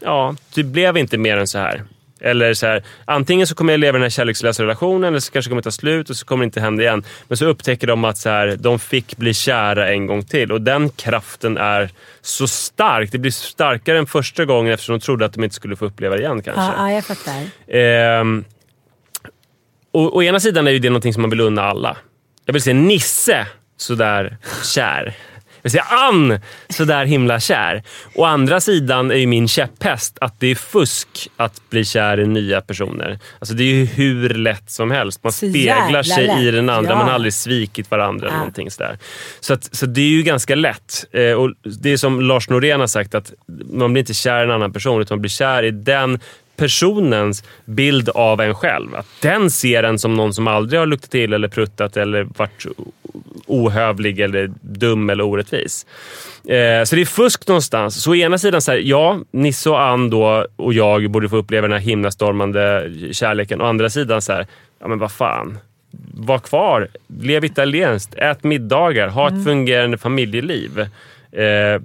ja, 0.00 0.34
det 0.54 0.62
blev 0.62 0.96
inte 0.96 1.18
mer 1.18 1.36
än 1.36 1.46
så 1.46 1.58
här. 1.58 1.84
Eller 2.20 2.54
så 2.54 2.66
här, 2.66 2.82
antingen 3.04 3.46
så 3.46 3.54
kommer 3.54 3.72
jag 3.72 3.80
leva 3.80 3.90
i 3.90 3.98
den 3.98 4.02
här 4.02 4.10
kärlekslösa 4.10 4.62
relationen 4.62 5.04
eller 5.04 5.20
så 5.20 5.32
kanske 5.32 5.48
det 5.48 5.50
kommer 5.50 5.62
ta 5.62 5.70
slut 5.70 6.10
och 6.10 6.16
så 6.16 6.26
kommer 6.26 6.44
det 6.44 6.44
inte 6.44 6.60
hända 6.60 6.82
igen. 6.82 7.04
Men 7.28 7.36
så 7.36 7.46
upptäcker 7.46 7.86
de 7.86 8.04
att 8.04 8.18
så 8.18 8.28
här, 8.28 8.56
de 8.58 8.78
fick 8.78 9.16
bli 9.16 9.34
kära 9.34 9.88
en 9.88 10.06
gång 10.06 10.24
till 10.24 10.52
och 10.52 10.60
den 10.60 10.90
kraften 10.90 11.56
är 11.56 11.90
så 12.22 12.48
stark. 12.48 13.12
Det 13.12 13.18
blir 13.18 13.30
starkare 13.30 13.98
än 13.98 14.06
första 14.06 14.44
gången 14.44 14.72
eftersom 14.72 14.98
de 14.98 15.04
trodde 15.04 15.24
att 15.24 15.32
de 15.32 15.44
inte 15.44 15.56
skulle 15.56 15.76
få 15.76 15.86
uppleva 15.86 16.16
det 16.16 16.22
igen 16.22 16.42
kanske. 16.42 16.62
ja, 16.62 16.74
ja, 16.76 16.92
jag 16.92 17.04
fattar. 17.04 17.42
Ehm, 17.68 18.44
och, 19.92 20.16
å 20.16 20.22
ena 20.22 20.40
sidan 20.40 20.66
är 20.66 20.70
ju 20.70 20.78
det 20.78 20.90
någonting 20.90 21.12
som 21.12 21.20
man 21.22 21.30
vill 21.30 21.40
unna 21.40 21.62
alla. 21.62 21.96
Jag 22.44 22.52
vill 22.52 22.62
se 22.62 22.72
Nisse 22.72 23.46
sådär 23.76 24.36
kär. 24.74 25.16
Jag 25.56 25.62
vill 25.62 25.72
se 25.72 25.80
Ann 25.90 26.40
sådär 26.68 27.04
himla 27.04 27.40
kär. 27.40 27.82
Å 28.14 28.24
andra 28.24 28.60
sidan 28.60 29.10
är 29.10 29.14
ju 29.16 29.26
min 29.26 29.48
käpphäst 29.48 30.18
att 30.20 30.40
det 30.40 30.46
är 30.46 30.54
fusk 30.54 31.08
att 31.36 31.70
bli 31.70 31.84
kär 31.84 32.20
i 32.20 32.26
nya 32.26 32.60
personer. 32.60 33.18
Alltså 33.38 33.54
det 33.54 33.62
är 33.62 33.74
ju 33.74 33.84
hur 33.84 34.28
lätt 34.28 34.70
som 34.70 34.90
helst. 34.90 35.22
Man 35.22 35.32
Så 35.32 35.48
speglar 35.50 36.02
sig 36.02 36.24
i 36.24 36.44
lätt. 36.44 36.54
den 36.54 36.68
andra. 36.70 36.90
Ja. 36.90 36.96
Man 36.96 37.06
har 37.06 37.14
aldrig 37.14 37.34
svikit 37.34 37.90
varandra 37.90 38.26
eller 38.26 38.34
Ja. 38.36 38.38
någonting 38.38 38.70
sådär. 38.70 38.98
Så, 39.40 39.52
att, 39.54 39.74
så 39.76 39.86
det 39.86 40.00
är 40.00 40.08
ju 40.08 40.22
ganska 40.22 40.54
lätt. 40.54 41.04
Eh, 41.12 41.32
och 41.32 41.52
det 41.82 41.90
är 41.92 41.96
som 41.96 42.20
Lars 42.20 42.48
Norén 42.48 42.80
har 42.80 42.86
sagt 42.86 43.14
att 43.14 43.32
man 43.72 43.92
blir 43.92 44.00
inte 44.02 44.14
kär 44.14 44.40
i 44.40 44.44
en 44.44 44.50
annan 44.50 44.72
person 44.72 45.00
utan 45.00 45.16
man 45.16 45.20
blir 45.22 45.30
kär 45.30 45.62
i 45.62 45.70
den 45.70 46.20
personens 46.58 47.44
bild 47.64 48.08
av 48.08 48.40
en 48.40 48.54
själv. 48.54 48.94
Att 48.94 49.06
den 49.20 49.50
ser 49.50 49.82
en 49.82 49.98
som 49.98 50.14
någon 50.14 50.34
som 50.34 50.48
aldrig 50.48 50.80
har 50.80 50.86
luktat 50.86 51.10
till 51.10 51.32
eller 51.32 51.48
pruttat 51.48 51.96
eller 51.96 52.22
varit 52.22 52.66
ohövlig 53.46 54.20
eller 54.20 54.50
dum 54.60 55.10
eller 55.10 55.24
orättvis. 55.24 55.86
Eh, 56.44 56.84
så 56.84 56.96
det 56.96 57.00
är 57.00 57.04
fusk 57.04 57.48
någonstans. 57.48 58.02
Så 58.02 58.10
å 58.10 58.16
ena 58.16 58.38
sidan, 58.38 58.62
så 58.62 58.70
här, 58.70 58.78
ja, 58.78 59.20
Nisse 59.30 59.70
och 59.70 59.80
Ann 59.80 60.10
då 60.10 60.46
och 60.56 60.74
jag 60.74 61.10
borde 61.10 61.28
få 61.28 61.36
uppleva 61.36 61.68
den 61.68 61.78
här 61.78 61.86
himlastormande 61.86 62.92
kärleken. 63.12 63.60
Å 63.60 63.64
andra 63.64 63.90
sidan, 63.90 64.22
så 64.22 64.32
här, 64.32 64.46
ja 64.80 64.88
men 64.88 64.98
vad 64.98 65.12
fan. 65.12 65.58
Var 66.14 66.38
kvar, 66.38 66.88
lev 67.20 67.44
italienskt, 67.44 68.14
ät 68.14 68.44
middagar, 68.44 69.08
ha 69.08 69.28
ett 69.28 69.44
fungerande 69.44 69.98
familjeliv. 69.98 70.80
Eh, 71.32 71.80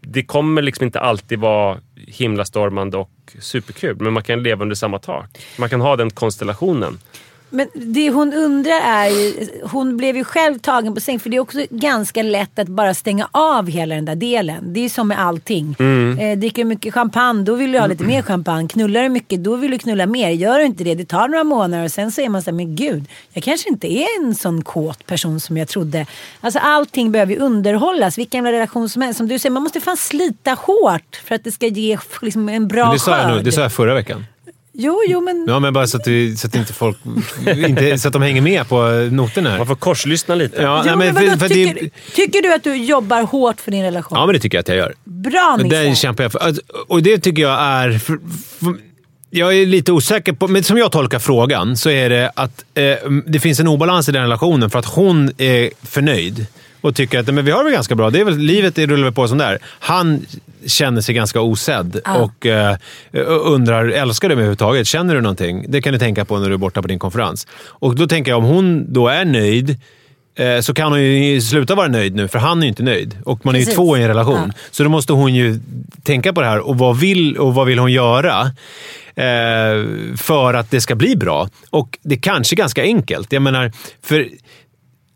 det 0.00 0.22
kommer 0.22 0.62
liksom 0.62 0.84
inte 0.84 1.00
alltid 1.00 1.38
vara 1.38 1.78
himlastormande 2.12 2.96
och 2.96 3.10
superkul, 3.40 3.96
men 4.00 4.12
man 4.12 4.22
kan 4.22 4.42
leva 4.42 4.62
under 4.62 4.76
samma 4.76 4.98
tak. 4.98 5.38
Man 5.58 5.68
kan 5.68 5.80
ha 5.80 5.96
den 5.96 6.10
konstellationen. 6.10 6.98
Men 7.52 7.68
det 7.74 8.10
hon 8.10 8.32
undrar 8.34 8.80
är 8.84 9.08
ju, 9.08 9.48
hon 9.62 9.96
blev 9.96 10.16
ju 10.16 10.24
själv 10.24 10.58
tagen 10.58 10.94
på 10.94 11.00
säng 11.00 11.20
för 11.20 11.30
det 11.30 11.36
är 11.36 11.40
också 11.40 11.58
ganska 11.70 12.22
lätt 12.22 12.58
att 12.58 12.68
bara 12.68 12.94
stänga 12.94 13.28
av 13.30 13.66
hela 13.68 13.94
den 13.94 14.04
där 14.04 14.14
delen. 14.14 14.72
Det 14.72 14.84
är 14.84 14.88
som 14.88 15.08
med 15.08 15.20
allting. 15.20 15.76
Mm. 15.78 16.18
Eh, 16.18 16.38
dricker 16.38 16.62
du 16.62 16.68
mycket 16.68 16.94
champagne 16.94 17.44
då 17.44 17.54
vill 17.54 17.72
du 17.72 17.78
ha 17.78 17.86
lite 17.86 18.04
mer 18.04 18.22
champagne. 18.22 18.68
Knullar 18.68 19.02
du 19.02 19.08
mycket 19.08 19.44
då 19.44 19.56
vill 19.56 19.70
du 19.70 19.78
knulla 19.78 20.06
mer. 20.06 20.30
Gör 20.30 20.58
du 20.58 20.64
inte 20.64 20.84
det, 20.84 20.94
det 20.94 21.04
tar 21.04 21.28
några 21.28 21.44
månader 21.44 21.84
och 21.84 21.90
sen 21.90 22.12
så 22.12 22.20
är 22.20 22.28
man 22.28 22.42
såhär, 22.42 22.56
men 22.56 22.76
gud, 22.76 23.04
jag 23.32 23.44
kanske 23.44 23.68
inte 23.68 23.92
är 23.92 24.06
en 24.20 24.34
sån 24.34 24.62
kåt 24.64 25.06
person 25.06 25.40
som 25.40 25.56
jag 25.56 25.68
trodde. 25.68 26.06
Alltså 26.40 26.58
allting 26.58 27.12
behöver 27.12 27.32
ju 27.32 27.38
underhållas, 27.38 28.18
vilken 28.18 28.44
jävla 28.44 28.52
relation 28.58 28.88
som 28.88 29.02
helst. 29.02 29.18
Som 29.18 29.28
du 29.28 29.38
säger, 29.38 29.52
man 29.52 29.62
måste 29.62 29.80
fan 29.80 29.96
slita 29.96 30.50
hårt 30.50 31.20
för 31.24 31.34
att 31.34 31.44
det 31.44 31.52
ska 31.52 31.66
ge 31.66 31.98
liksom, 32.22 32.48
en 32.48 32.68
bra 32.68 32.84
Men 32.84 32.92
det, 32.92 32.98
sa 32.98 33.10
jag 33.10 33.20
skörd. 33.20 33.34
nog, 33.34 33.44
det 33.44 33.52
sa 33.52 33.60
jag 33.60 33.72
förra 33.72 33.94
veckan. 33.94 34.24
Jo, 34.74 35.02
jo 35.08 35.20
men... 35.20 35.44
Ja, 35.48 35.58
men 35.58 35.72
bara 35.72 35.86
så 35.86 35.96
att, 35.96 36.06
vi, 36.06 36.36
så 36.36 36.46
att 36.46 36.54
inte 36.54 36.72
folk 36.72 36.96
inte, 37.46 37.98
så 37.98 38.08
att 38.08 38.12
de 38.12 38.22
hänger 38.22 38.42
med 38.42 38.68
på 38.68 39.08
noterna 39.10 39.50
här. 39.50 39.58
Man 39.58 39.66
får 39.66 39.74
korslyssna 39.74 40.34
lite. 40.34 40.62
Ja, 40.62 40.84
Jo, 40.86 40.96
nej, 40.96 40.96
men 40.96 41.14
men, 41.14 41.14
vadå, 41.14 41.38
för, 41.38 41.48
för 41.48 41.54
tycker, 41.54 41.74
det, 41.74 41.90
tycker 42.14 42.42
du 42.42 42.54
att 42.54 42.64
du 42.64 42.76
jobbar 42.76 43.22
hårt 43.22 43.60
för 43.60 43.70
din 43.70 43.82
relation? 43.82 44.18
ja, 44.18 44.26
men 44.26 44.32
det 44.32 44.40
tycker 44.40 44.58
jag 44.58 44.60
att 44.60 44.68
jag 44.68 44.76
gör. 44.76 44.94
Bra 45.04 45.58
Det 45.58 45.82
Nisse! 45.82 46.00
kämpar 46.00 46.24
jag 46.24 46.32
för. 46.32 46.54
Och 46.88 47.02
det 47.02 47.18
tycker 47.18 47.42
jag 47.42 47.60
är... 47.60 47.98
För, 47.98 48.18
för, 48.58 48.74
jag 49.34 49.56
är 49.56 49.66
lite 49.66 49.92
osäker 49.92 50.32
på, 50.32 50.48
men 50.48 50.64
som 50.64 50.78
jag 50.78 50.92
tolkar 50.92 51.18
frågan 51.18 51.76
så 51.76 51.90
är 51.90 52.10
det 52.10 52.32
att 52.34 52.64
eh, 52.74 53.10
det 53.26 53.40
finns 53.40 53.60
en 53.60 53.68
obalans 53.68 54.08
i 54.08 54.12
den 54.12 54.22
relationen 54.22 54.70
för 54.70 54.78
att 54.78 54.86
hon 54.86 55.30
är 55.38 55.70
förnöjd 55.82 56.46
och 56.80 56.96
tycker 56.96 57.18
att 57.18 57.34
men 57.34 57.44
vi 57.44 57.50
har 57.50 57.58
det 57.58 57.64
väl 57.64 57.72
ganska 57.72 57.94
bra. 57.94 58.10
Det 58.10 58.20
är 58.20 58.24
väl, 58.24 58.38
livet 58.38 58.74
det 58.74 58.86
rullar 58.86 59.04
väl 59.04 59.12
på 59.12 59.28
som 59.28 59.38
det 59.38 59.44
är. 59.44 59.58
Han 59.64 60.26
känner 60.66 61.00
sig 61.00 61.14
ganska 61.14 61.40
osedd 61.40 62.00
Ja. 62.04 62.16
och 62.18 62.46
eh, 62.46 62.76
undrar, 63.44 63.88
älskar 63.88 64.28
du 64.28 64.34
mig 64.34 64.42
överhuvudtaget? 64.42 64.86
Känner 64.86 65.14
du 65.14 65.20
någonting? 65.20 65.64
Det 65.68 65.82
kan 65.82 65.92
du 65.92 65.98
tänka 65.98 66.24
på 66.24 66.38
när 66.38 66.48
du 66.48 66.54
är 66.54 66.58
borta 66.58 66.82
på 66.82 66.88
din 66.88 66.98
konferens. 66.98 67.46
Och 67.66 67.94
då 67.94 68.06
tänker 68.06 68.30
jag, 68.30 68.38
om 68.38 68.44
hon 68.44 68.92
då 68.92 69.08
är 69.08 69.24
nöjd, 69.24 69.80
eh, 70.38 70.60
så 70.60 70.74
kan 70.74 70.92
hon 70.92 71.02
ju 71.02 71.40
sluta 71.40 71.74
vara 71.74 71.88
nöjd 71.88 72.14
nu, 72.16 72.28
för 72.28 72.38
han 72.38 72.58
är 72.58 72.62
ju 72.62 72.68
inte 72.68 72.82
nöjd. 72.82 73.18
Och 73.24 73.46
man 73.46 73.54
är 73.54 73.58
ju 73.58 73.64
Precis. 73.64 73.76
två 73.76 73.96
i 73.96 74.02
en 74.02 74.08
relation. 74.08 74.52
Ja. 74.54 74.60
Så 74.70 74.82
då 74.82 74.88
måste 74.88 75.12
hon 75.12 75.34
ju 75.34 75.60
tänka 76.02 76.32
på 76.32 76.40
det 76.40 76.46
här 76.46 76.58
och 76.58 76.78
vad 76.78 76.98
vill, 77.00 77.36
och 77.38 77.54
vad 77.54 77.66
vill 77.66 77.78
hon 77.78 77.92
göra? 77.92 78.50
Eh, 79.14 79.84
för 80.16 80.54
att 80.54 80.70
det 80.70 80.80
ska 80.80 80.94
bli 80.94 81.16
bra. 81.16 81.48
Och 81.70 81.98
det 82.02 82.14
är 82.14 82.20
kanske 82.20 82.56
ganska 82.56 82.82
enkelt. 82.82 83.32
Jag 83.32 83.42
menar, 83.42 83.72
för 84.02 84.28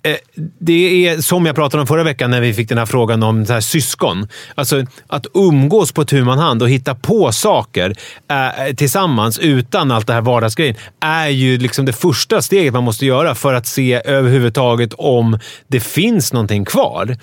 Eh, 0.06 0.16
det 0.58 1.06
är 1.06 1.20
som 1.20 1.46
jag 1.46 1.54
pratade 1.54 1.80
om 1.80 1.86
förra 1.86 2.02
veckan 2.02 2.30
när 2.30 2.40
vi 2.40 2.54
fick 2.54 2.68
den 2.68 2.78
här 2.78 2.86
frågan 2.86 3.22
om 3.22 3.46
så 3.46 3.52
här 3.52 3.60
syskon. 3.60 4.28
Alltså 4.54 4.84
att 5.06 5.26
umgås 5.34 5.92
på 5.92 6.04
tu 6.04 6.24
man 6.24 6.38
hand 6.38 6.62
och 6.62 6.70
hitta 6.70 6.94
på 6.94 7.32
saker 7.32 7.94
eh, 8.30 8.74
tillsammans 8.74 9.38
utan 9.38 9.90
allt 9.90 10.06
det 10.06 10.12
här 10.12 10.20
vardagsgrejen 10.20 10.76
är 11.00 11.28
ju 11.28 11.58
liksom 11.58 11.84
det 11.84 11.92
första 11.92 12.42
steget 12.42 12.72
man 12.72 12.84
måste 12.84 13.06
göra 13.06 13.34
för 13.34 13.54
att 13.54 13.66
se 13.66 14.02
överhuvudtaget 14.04 14.94
om 14.98 15.38
det 15.68 15.80
finns 15.80 16.32
någonting 16.32 16.64
kvar. 16.64 17.16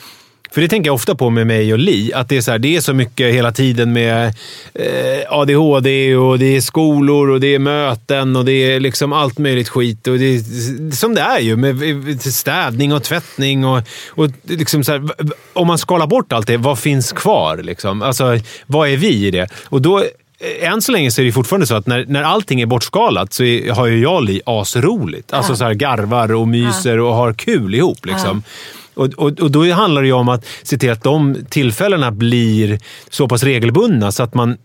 För 0.53 0.61
det 0.61 0.67
tänker 0.67 0.87
jag 0.87 0.95
ofta 0.95 1.15
på 1.15 1.29
med 1.29 1.47
mig 1.47 1.73
och 1.73 1.79
Li, 1.79 2.13
att 2.13 2.29
det 2.29 2.37
är 2.37 2.41
så, 2.41 2.51
här, 2.51 2.59
det 2.59 2.75
är 2.75 2.81
så 2.81 2.93
mycket 2.93 3.33
hela 3.33 3.51
tiden 3.51 3.93
med 3.93 4.27
eh, 4.73 5.21
ADHD 5.29 6.15
och 6.15 6.39
det 6.39 6.55
är 6.55 6.61
skolor 6.61 7.29
och 7.29 7.39
det 7.39 7.55
är 7.55 7.59
möten 7.59 8.35
och 8.35 8.45
det 8.45 8.51
är 8.51 8.79
liksom 8.79 9.13
allt 9.13 9.37
möjligt 9.37 9.69
skit. 9.69 10.07
Och 10.07 10.19
det 10.19 10.25
är, 10.25 10.91
som 10.91 11.15
det 11.15 11.21
är 11.21 11.39
ju 11.39 11.55
med 11.55 12.21
städning 12.21 12.93
och 12.93 13.03
tvättning. 13.03 13.65
Och, 13.65 13.81
och 14.09 14.29
liksom 14.43 14.83
så 14.83 14.91
här, 14.91 15.09
om 15.53 15.67
man 15.67 15.77
skalar 15.77 16.07
bort 16.07 16.33
allt 16.33 16.47
det, 16.47 16.57
vad 16.57 16.79
finns 16.79 17.11
kvar? 17.11 17.57
Liksom? 17.57 18.01
Alltså, 18.01 18.39
vad 18.65 18.89
är 18.89 18.97
vi 18.97 19.27
i 19.27 19.31
det? 19.31 19.47
Och 19.65 19.81
då 19.81 19.99
eh, 19.99 20.69
än 20.71 20.81
så 20.81 20.91
länge 20.91 21.11
så 21.11 21.21
är 21.21 21.25
det 21.25 21.31
fortfarande 21.31 21.67
så 21.67 21.75
att 21.75 21.87
när, 21.87 22.05
när 22.07 22.23
allting 22.23 22.61
är 22.61 22.65
bortskalat 22.65 23.33
så 23.33 23.43
är, 23.43 23.71
har 23.71 23.85
ju 23.85 24.01
jag 24.01 24.15
och 24.15 24.23
Li 24.23 24.41
asroligt. 24.45 25.33
Alltså 25.33 25.55
så 25.55 25.63
här 25.63 25.73
garvar 25.73 26.33
och 26.33 26.47
myser 26.47 26.99
och 26.99 27.15
har 27.15 27.33
kul 27.33 27.75
ihop. 27.75 28.05
Liksom. 28.05 28.43
Och, 28.93 29.05
och, 29.13 29.39
och 29.39 29.51
då 29.51 29.71
handlar 29.71 30.01
det 30.01 30.07
ju 30.07 30.13
om 30.13 30.29
att 30.29 30.45
se 30.63 30.77
till 30.77 30.91
att 30.91 31.03
de 31.03 31.37
tillfällena 31.49 32.11
blir 32.11 32.79
så 33.09 33.27
pass 33.27 33.43
regelbundna 33.43 34.11
så 34.11 34.23
att 34.23 34.33
man 34.33 34.57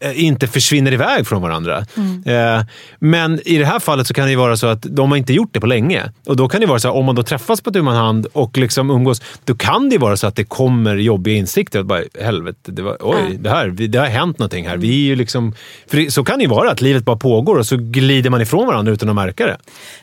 eh, 0.00 0.24
inte 0.24 0.46
försvinner 0.46 0.92
iväg 0.92 1.26
från 1.26 1.42
varandra. 1.42 1.78
Eh, 2.26 2.62
men 2.98 3.40
i 3.48 3.58
det 3.58 3.64
här 3.66 3.78
fallet 3.78 4.06
så 4.06 4.14
kan 4.14 4.24
det 4.24 4.30
ju 4.30 4.36
vara 4.36 4.56
så 4.56 4.66
att 4.66 4.82
de 4.82 5.10
har 5.10 5.16
inte 5.18 5.32
gjort 5.32 5.48
det 5.52 5.60
på 5.60 5.66
länge. 5.66 6.02
Och 6.26 6.36
då 6.36 6.48
kan 6.48 6.60
det 6.60 6.66
vara 6.66 6.78
så 6.78 6.88
här, 6.88 6.94
om 6.96 7.04
man 7.04 7.14
då 7.14 7.22
träffas 7.22 7.60
på 7.60 7.70
tu 7.70 7.82
man 7.82 7.96
hand 7.96 8.26
och 8.32 8.58
liksom 8.58 8.90
umgås, 8.90 9.22
då 9.44 9.54
kan 9.54 9.88
det 9.88 9.92
ju 9.94 9.98
vara 10.00 10.16
så 10.16 10.26
att 10.26 10.36
det 10.36 10.44
kommer 10.44 10.96
jobbiga 10.96 11.34
insikter. 11.36 11.80
Att 11.80 11.86
bara, 11.86 12.02
helvete, 12.20 12.72
det, 12.72 12.82
var, 12.82 12.96
oj, 13.00 13.36
det, 13.38 13.50
här, 13.50 13.68
det 13.68 13.98
har 13.98 14.06
hänt 14.06 14.38
någonting 14.38 14.68
här. 14.68 14.76
Vi 14.76 15.12
är 15.12 15.16
liksom, 15.16 15.54
för 15.86 15.96
det, 15.96 16.10
så 16.10 16.24
kan 16.24 16.38
det 16.38 16.42
ju 16.42 16.50
vara, 16.50 16.70
att 16.70 16.80
livet 16.80 17.04
bara 17.04 17.16
pågår 17.16 17.56
och 17.58 17.66
så 17.66 17.76
glider 17.76 18.30
man 18.30 18.40
ifrån 18.40 18.66
varandra 18.66 18.92
utan 18.92 19.08
att 19.08 19.14
märka 19.14 19.46
det. 19.46 19.56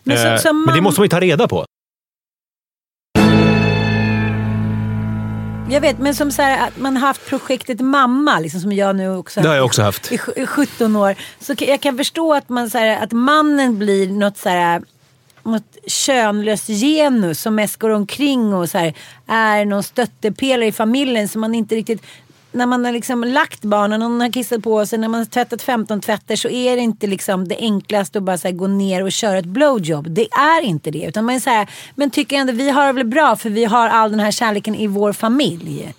Men 0.03 0.17
som- 0.17 0.27
Eh, 0.27 0.37
som 0.37 0.65
men 0.65 0.75
det 0.75 0.81
måste 0.81 1.01
man 1.01 1.05
ju 1.05 1.09
ta 1.09 1.19
reda 1.19 1.47
på. 1.47 1.65
Jag 5.71 5.81
vet, 5.81 5.99
men 5.99 6.15
som 6.15 6.31
så 6.31 6.41
här, 6.41 6.67
att 6.67 6.77
man 6.77 6.97
har 6.97 7.07
haft 7.07 7.25
projektet 7.25 7.79
mamma, 7.79 8.39
liksom, 8.39 8.61
som 8.61 8.71
jag 8.71 8.95
nu 8.95 9.15
också 9.15 9.41
Det 9.41 9.47
har 9.47 9.55
jag 9.55 9.65
också 9.65 9.81
haft. 9.81 10.11
i, 10.11 10.19
i 10.35 10.45
17 10.45 10.95
år. 10.95 11.15
Så 11.39 11.55
jag 11.57 11.81
kan 11.81 11.97
förstå 11.97 12.33
att, 12.33 12.49
man, 12.49 12.69
så 12.69 12.77
här, 12.77 13.03
att 13.03 13.11
mannen 13.11 13.79
blir 13.79 14.07
något 14.07 14.37
så 14.37 14.49
här 14.49 14.81
något 15.43 15.77
könlöst 15.87 16.67
genus 16.67 17.41
som 17.41 17.55
mest 17.55 17.77
går 17.77 17.89
omkring 17.89 18.53
och 18.53 18.69
så 18.69 18.77
här, 18.77 18.93
är 19.27 19.65
någon 19.65 19.83
stöttepelare 19.83 20.67
i 20.67 20.71
familjen 20.71 21.27
som 21.27 21.41
man 21.41 21.55
inte 21.55 21.75
riktigt 21.75 22.01
när 22.51 22.65
man 22.65 22.85
har 22.85 22.91
liksom 22.91 23.23
lagt 23.23 23.61
barnen, 23.61 23.99
någon 23.99 24.21
har 24.21 24.31
kissat 24.31 24.63
på 24.63 24.85
sig, 24.85 24.99
när 24.99 25.07
man 25.07 25.19
har 25.19 25.25
tvättat 25.25 25.61
15 25.61 26.01
tvätter 26.01 26.35
så 26.35 26.49
är 26.49 26.75
det 26.75 26.81
inte 26.81 27.07
liksom 27.07 27.47
det 27.47 27.57
enklaste 27.59 28.17
att 28.17 28.23
bara 28.23 28.37
så 28.37 28.47
här 28.47 28.55
gå 28.55 28.67
ner 28.67 29.03
och 29.03 29.11
köra 29.11 29.37
ett 29.37 29.45
blowjob. 29.45 30.09
Det 30.09 30.27
är 30.31 30.61
inte 30.61 30.91
det. 30.91 31.05
Utan 31.05 31.25
man 31.25 31.35
är 31.35 31.39
så 31.39 31.49
här, 31.49 31.69
men 31.95 32.09
tycker 32.09 32.35
ändå 32.35 32.53
vi 32.53 32.69
har 32.69 32.87
det 32.87 32.93
väl 32.93 33.07
bra 33.07 33.35
för 33.35 33.49
vi 33.49 33.65
har 33.65 33.89
all 33.89 34.11
den 34.11 34.19
här 34.19 34.31
kärleken 34.31 34.75
i 34.75 34.87
vår 34.87 35.13
familj. 35.13 35.93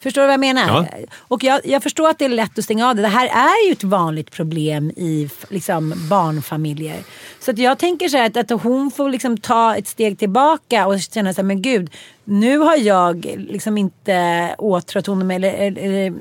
Förstår 0.00 0.22
du 0.22 0.26
vad 0.26 0.32
jag 0.32 0.40
menar? 0.40 0.66
Ja. 0.68 1.06
Och 1.16 1.44
jag, 1.44 1.60
jag 1.64 1.82
förstår 1.82 2.08
att 2.08 2.18
det 2.18 2.24
är 2.24 2.28
lätt 2.28 2.58
att 2.58 2.64
stänga 2.64 2.88
av 2.88 2.96
det. 2.96 3.02
Det 3.02 3.08
här 3.08 3.26
är 3.26 3.66
ju 3.66 3.72
ett 3.72 3.84
vanligt 3.84 4.30
problem 4.30 4.90
i 4.90 5.30
liksom, 5.48 5.94
barnfamiljer. 6.10 6.96
Så 7.40 7.50
att 7.50 7.58
jag 7.58 7.78
tänker 7.78 8.08
så 8.08 8.16
här 8.16 8.26
att, 8.26 8.52
att 8.52 8.62
hon 8.62 8.90
får 8.90 9.10
liksom 9.10 9.38
ta 9.38 9.76
ett 9.76 9.88
steg 9.88 10.18
tillbaka 10.18 10.86
och 10.86 11.00
känna 11.00 11.34
så 11.34 11.40
här, 11.40 11.46
men 11.46 11.62
gud, 11.62 11.90
nu 12.24 12.58
har 12.58 12.76
jag 12.76 13.26
liksom 13.38 13.78
inte 13.78 14.54
åtrått 14.58 15.06
honom 15.06 15.30
eller, 15.30 15.52
eller, 15.52 16.14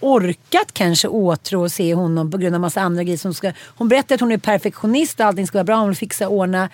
orkat 0.00 0.72
kanske 0.72 1.08
åtrå 1.08 1.62
och 1.62 1.72
se 1.72 1.94
honom 1.94 2.30
på 2.30 2.38
grund 2.38 2.54
av 2.54 2.60
massa 2.60 2.80
andra 2.80 3.02
grejer. 3.02 3.18
Som 3.18 3.34
ska, 3.34 3.52
hon 3.66 3.88
berättar 3.88 4.14
att 4.14 4.20
hon 4.20 4.32
är 4.32 4.38
perfektionist 4.38 5.20
och 5.20 5.26
allting 5.26 5.46
ska 5.46 5.58
vara 5.58 5.64
bra. 5.64 5.76
Hon 5.76 5.88
vill 5.88 5.96
fixa 5.96 6.28
och 6.28 6.34
ordna. 6.34 6.68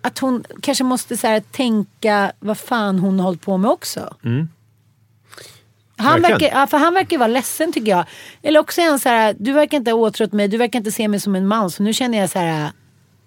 Att 0.00 0.18
hon 0.18 0.44
kanske 0.60 0.84
måste 0.84 1.16
så 1.16 1.26
här, 1.26 1.40
tänka 1.40 2.32
vad 2.40 2.58
fan 2.58 2.98
hon 2.98 3.20
har 3.20 3.24
hållit 3.24 3.42
på 3.42 3.56
med 3.56 3.70
också. 3.70 4.14
Han 6.02 6.22
verkar, 6.22 6.48
ja, 6.52 6.66
för 6.66 6.78
han 6.78 6.94
verkar 6.94 7.18
vara 7.18 7.28
ledsen 7.28 7.72
tycker 7.72 7.90
jag. 7.90 8.04
Eller 8.42 8.60
också 8.60 8.80
är 8.80 8.90
han 8.90 8.98
så 8.98 9.08
här, 9.08 9.36
du 9.38 9.52
verkar 9.52 9.76
inte 9.76 9.90
ha 9.90 9.98
åtrott 9.98 10.32
mig, 10.32 10.48
du 10.48 10.56
verkar 10.56 10.78
inte 10.78 10.92
se 10.92 11.08
mig 11.08 11.20
som 11.20 11.34
en 11.34 11.46
man. 11.46 11.70
Så 11.70 11.82
nu 11.82 11.92
känner 11.92 12.18
jag 12.18 12.30
så 12.30 12.38
här, 12.38 12.70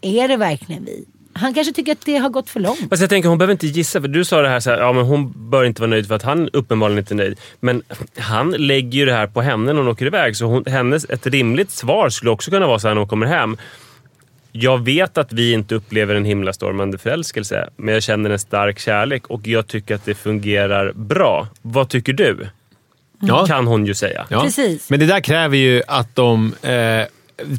är 0.01 0.27
det 0.27 0.37
verkligen 0.37 0.85
vi? 0.85 1.05
Han 1.37 1.53
kanske 1.53 1.73
tycker 1.73 1.91
att 1.91 2.05
det 2.05 2.17
har 2.17 2.29
gått 2.29 2.49
för 2.49 2.59
långt. 2.59 2.89
Fast 2.89 3.01
jag 3.01 3.09
tänker, 3.09 3.29
hon 3.29 3.37
behöver 3.37 3.51
inte 3.51 3.67
gissa. 3.67 4.01
För 4.01 4.07
du 4.07 4.25
sa 4.25 4.41
det 4.41 4.49
här, 4.49 4.59
så 4.59 4.69
här 4.69 4.77
ja, 4.77 4.93
men 4.93 5.05
hon 5.05 5.49
bör 5.49 5.63
inte 5.63 5.81
vara 5.81 5.89
nöjd 5.89 6.07
för 6.07 6.15
att 6.15 6.23
han 6.23 6.49
uppenbarligen 6.49 6.99
inte 6.99 7.13
är 7.13 7.15
nöjd. 7.15 7.39
Men 7.59 7.81
han 8.17 8.51
lägger 8.51 8.99
ju 8.99 9.05
det 9.05 9.13
här 9.13 9.27
på 9.27 9.41
henne 9.41 9.73
när 9.73 9.81
hon 9.81 9.87
åker 9.87 10.05
iväg. 10.05 10.35
Så 10.35 10.45
hon, 10.45 10.63
hennes, 10.67 11.05
ett 11.09 11.27
rimligt 11.27 11.71
svar 11.71 12.09
skulle 12.09 12.31
också 12.31 12.51
kunna 12.51 12.67
vara 12.67 12.79
så 12.79 12.87
här 12.87 12.95
när 12.95 12.99
hon 12.99 13.09
kommer 13.09 13.25
hem. 13.25 13.57
Jag 14.51 14.85
vet 14.85 15.17
att 15.17 15.33
vi 15.33 15.53
inte 15.53 15.75
upplever 15.75 16.15
en 16.15 16.25
himlastormande 16.25 16.97
förälskelse, 16.97 17.69
men 17.77 17.93
jag 17.93 18.03
känner 18.03 18.29
en 18.29 18.39
stark 18.39 18.79
kärlek 18.79 19.27
och 19.27 19.47
jag 19.47 19.67
tycker 19.67 19.95
att 19.95 20.05
det 20.05 20.15
fungerar 20.15 20.93
bra. 20.93 21.47
Vad 21.61 21.89
tycker 21.89 22.13
du? 22.13 22.47
Ja. 23.19 23.45
Kan 23.47 23.67
hon 23.67 23.85
ju 23.85 23.93
säga. 23.93 24.25
Ja. 24.29 24.41
Precis. 24.41 24.89
Men 24.89 24.99
det 24.99 25.05
där 25.05 25.19
kräver 25.19 25.57
ju 25.57 25.81
att 25.87 26.15
de 26.15 26.53
eh, 26.61 27.01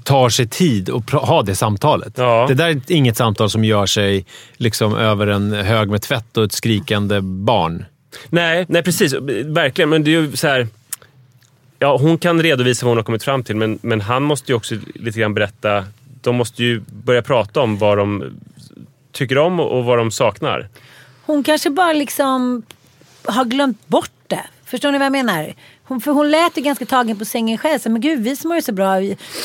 tar 0.04 0.28
sig 0.28 0.48
tid 0.48 0.88
och 0.90 1.02
pra- 1.02 1.26
ha 1.26 1.42
det 1.42 1.54
samtalet. 1.54 2.12
Ja. 2.18 2.44
Det 2.48 2.54
där 2.54 2.68
är 2.68 2.80
inget 2.86 3.16
samtal 3.16 3.50
som 3.50 3.64
gör 3.64 3.86
sig 3.86 4.26
liksom 4.56 4.94
över 4.94 5.26
en 5.26 5.52
hög 5.52 5.90
med 5.90 6.02
tvätt 6.02 6.36
och 6.36 6.44
ett 6.44 6.52
skrikande 6.52 7.20
barn. 7.20 7.84
Nej, 8.28 8.66
nej 8.68 8.82
precis. 8.82 9.14
Verkligen. 9.44 9.88
Men 9.88 10.04
det 10.04 10.10
är 10.14 10.20
ju 10.20 10.36
så 10.36 10.48
här... 10.48 10.68
Ja, 11.78 11.96
hon 11.96 12.18
kan 12.18 12.42
redovisa 12.42 12.86
vad 12.86 12.90
hon 12.90 12.96
har 12.98 13.04
kommit 13.04 13.22
fram 13.25 13.44
till, 13.44 13.56
men, 13.56 13.78
men 13.82 14.00
han 14.00 14.22
måste 14.22 14.52
ju 14.52 14.56
också 14.56 14.75
lite 14.94 15.20
grann 15.20 15.34
berätta. 15.34 15.84
De 16.22 16.36
måste 16.36 16.64
ju 16.64 16.80
börja 17.04 17.22
prata 17.22 17.60
om 17.60 17.78
vad 17.78 17.98
de 17.98 18.25
tycker 19.12 19.38
om 19.38 19.60
och 19.60 19.84
vad 19.84 19.98
de 19.98 20.10
saknar. 20.10 20.68
Hon 21.26 21.44
kanske 21.44 21.70
bara 21.70 21.92
liksom 21.92 22.62
har 23.25 23.44
glömt 23.44 23.86
bort. 23.88 24.10
Förstår 24.66 24.92
ni 24.92 24.99
vad 24.99 25.04
jag 25.04 25.12
menar? 25.12 25.54
Hon, 25.85 26.00
för 26.00 26.11
hon 26.11 26.30
lät 26.30 26.56
ju 26.58 26.62
ganska 26.62 26.87
tagen 26.87 27.18
på 27.18 27.25
sängen 27.25 27.58
själv. 27.58 27.78
Så, 27.78 27.90
men 27.90 28.00
gud, 28.00 28.20
vi 28.23 28.37
som 28.37 28.50
har 28.50 28.56
det 28.56 28.62
så 28.62 28.73
bra. 28.73 28.94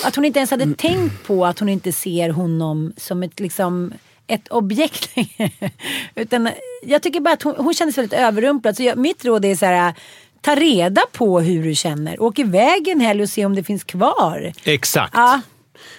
Att 0.04 0.16
hon 0.16 0.26
inte 0.26 0.40
ens 0.40 0.52
hade 0.52 0.76
tänkt 0.76 1.24
på 1.28 1.46
att 1.46 1.60
hon 1.60 1.70
inte 1.70 1.92
ser 1.92 2.30
honom 2.30 2.94
som 2.98 3.24
ett, 3.24 3.40
liksom, 3.40 3.94
ett 4.28 4.48
objekt 4.48 5.16
längre. 5.16 5.52
Utan 6.16 6.50
jag 6.84 7.02
tycker 7.02 7.20
bara 7.20 7.34
att 7.34 7.44
hon, 7.44 7.56
hon 7.58 7.74
kändes 7.74 7.98
väldigt 7.98 8.20
överrumplad. 8.20 8.78
Så 8.78 8.84
jag, 8.84 8.98
mitt 8.98 9.26
råd 9.26 9.46
är 9.46 9.56
så 9.56 9.66
här. 9.66 9.94
Ta 10.42 10.56
reda 10.56 11.02
på 11.12 11.40
hur 11.40 11.64
du 11.64 11.76
känner. 11.76 12.22
Åk 12.22 12.40
iväg 12.40 12.88
en 12.88 13.02
helg 13.02 13.22
och 13.22 13.30
se 13.30 13.46
om 13.46 13.56
det 13.56 13.64
finns 13.64 13.84
kvar. 13.84 14.54
Exakt. 14.64 15.14
Ja, 15.14 15.42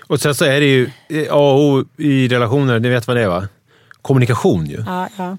Och 0.07 0.21
sen 0.21 0.35
så 0.35 0.45
är 0.45 0.61
det 0.61 0.67
ju 0.67 0.91
eh, 1.09 1.33
A 1.33 1.53
och 1.53 1.61
O 1.61 1.85
i 1.97 2.29
relationer, 2.29 2.81
ni 2.81 2.89
vet 2.89 3.07
vad 3.07 3.17
det 3.17 3.23
är 3.23 3.29
va? 3.29 3.49
Kommunikation 4.03 4.67
ju. 4.67 4.85
ja, 4.87 5.09
ja. 5.19 5.37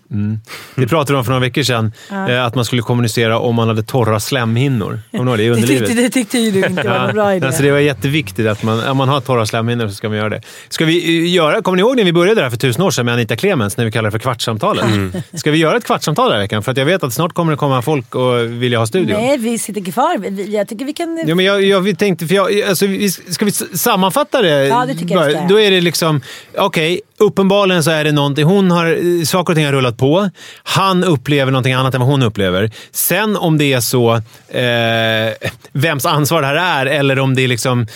Det 0.76 0.88
pratade 0.88 1.14
de 1.14 1.18
om 1.18 1.26
för 1.26 1.32
några 1.32 1.42
veckor 1.42 1.64
sedan. 1.64 1.92
eh, 2.30 2.46
Att 2.46 2.56
man 2.56 2.66
skulle 2.66 2.82
kommunicera 2.82 3.40
om 3.40 3.56
man 3.56 3.68
hade 3.68 3.84
torra 3.84 4.20
slemhinnor. 4.20 5.00
Om 5.14 5.26
det 5.26 5.44
i 5.44 5.50
Det, 5.50 5.68
tyckte, 5.68 5.94
det 5.94 6.10
tyckte 6.10 6.38
ju 6.38 6.52
du 6.52 6.68
inte 6.68 6.88
var 6.90 7.00
någon 7.00 7.14
bra 7.16 7.36
idé. 7.36 7.46
Alltså 7.48 7.64
det 7.64 7.72
var 7.72 7.80
jätteviktigt 7.80 8.48
att 8.48 8.64
man, 8.64 8.88
om 8.88 8.98
man 8.98 9.10
har 9.10 9.22
torra 9.22 9.46
slemhinnor 9.46 9.88
så 9.88 9.94
ska 9.94 10.10
man 10.10 10.18
göra 10.18 10.30
det. 10.30 10.42
Ska 10.70 10.86
vi 10.86 11.26
eh, 11.28 11.34
göra, 11.34 11.62
kommer 11.62 11.76
ni 11.76 11.80
ihåg 11.82 11.96
när 11.98 12.04
vi 12.04 12.14
började 12.14 12.40
det 12.40 12.44
här 12.44 12.50
för 12.50 12.58
tusen 12.58 12.82
år 12.84 12.92
sedan 12.92 13.06
med 13.06 13.14
Anita 13.14 13.36
Clemens, 13.36 13.78
när 13.78 13.86
vi 13.86 13.92
kallade 13.92 14.08
det 14.08 14.12
för 14.12 14.20
Kvartssamtalet? 14.20 14.86
Ska 15.34 15.52
vi 15.52 15.58
göra 15.58 15.78
ett 15.78 15.86
kvartssamtal 15.86 16.26
den 16.30 16.34
här 16.34 16.44
veckan? 16.44 16.64
För 16.64 16.72
att 16.72 16.78
jag 16.78 16.86
vet 16.86 17.04
att 17.04 17.14
snart 17.14 17.34
kommer 17.34 17.52
det 17.52 17.58
komma 17.58 17.82
folk 17.82 18.16
och 18.16 18.40
vilja 18.40 18.80
ha 18.80 18.88
studion. 18.88 19.22
Nej, 19.22 19.38
vi 19.38 19.58
sitter 19.58 19.92
kvar. 19.92 20.18
Vi- 20.18 20.56
Jag 20.56 20.68
tycker 20.68 20.86
vi 20.86 20.94
kan... 20.94 21.24
Ja, 21.28 21.36
men 21.36 21.46
jag, 21.46 21.64
jag 21.64 21.82
vi 21.82 21.96
tänkte, 21.96 22.28
för 22.28 22.36
jag, 22.36 22.62
alltså, 22.62 22.88
vi- 22.88 23.12
ska 23.12 23.46
vi 23.46 23.52
sammanfatta 23.52 24.42
det? 24.42 24.68
Ja, 24.68 24.86
det 24.86 24.96
tycker 24.96 25.16
jag 25.16 25.26
vi 25.26 25.32
ska. 25.34 25.48
Då 25.48 25.60
är 25.60 25.72
det 25.72 25.82
liksom, 25.82 26.22
okej, 26.58 27.02
uppenbarligen 27.24 27.84
så 27.84 27.92
är 27.92 28.04
det 28.04 28.12
någonting. 28.12 28.46
Hon 28.46 28.72
har, 28.72 28.86
eh, 28.86 29.24
saker 29.26 29.54
och 29.54 29.56
ting 29.58 29.66
har 29.66 29.72
rullat 29.74 29.98
på. 29.98 30.30
Han 30.64 31.04
upplever 31.04 31.52
någonting 31.52 31.74
annat 31.74 31.94
än 31.94 32.02
vad 32.02 32.10
hon 32.10 32.24
upplever. 32.24 32.72
Sen 32.92 33.38
om 33.38 33.58
det 33.58 33.74
är 33.74 33.80
så, 33.80 34.14
eh, 34.48 35.50
vems 35.72 36.06
ansvar 36.06 36.42
det 36.42 36.48
här 36.48 36.86
är 36.86 36.86
eller 36.86 37.20
om 37.20 37.36
det 37.36 37.42
är 37.42 37.48
liksom 37.48 37.88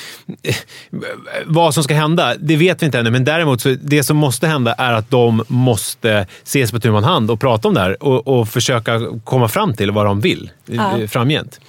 eh, 0.44 0.56
vad 1.46 1.74
som 1.74 1.84
ska 1.84 1.94
hända, 1.94 2.36
det 2.40 2.56
vet 2.56 2.82
vi 2.82 2.86
inte 2.86 3.00
ännu. 3.00 3.12
Men 3.12 3.24
däremot, 3.26 3.62
så 3.62 3.76
det 3.82 4.04
som 4.04 4.18
måste 4.18 4.48
hända 4.48 4.74
är 4.74 4.94
att 4.94 5.10
de 5.10 5.44
måste 5.48 6.28
ses 6.44 6.72
på 6.72 6.80
tu 6.80 6.92
hand 6.92 7.32
och 7.32 7.40
prata 7.40 7.68
om 7.68 7.74
det 7.74 7.80
här 7.80 8.04
och, 8.04 8.28
och 8.28 8.50
försöka 8.50 9.02
komma 9.24 9.48
fram 9.48 9.74
till 9.74 9.92
vad 9.92 10.06
de 10.06 10.22
vill 10.22 10.50
Ja. 10.66 11.00
eh, 11.00 11.08
framgent. 11.08 11.60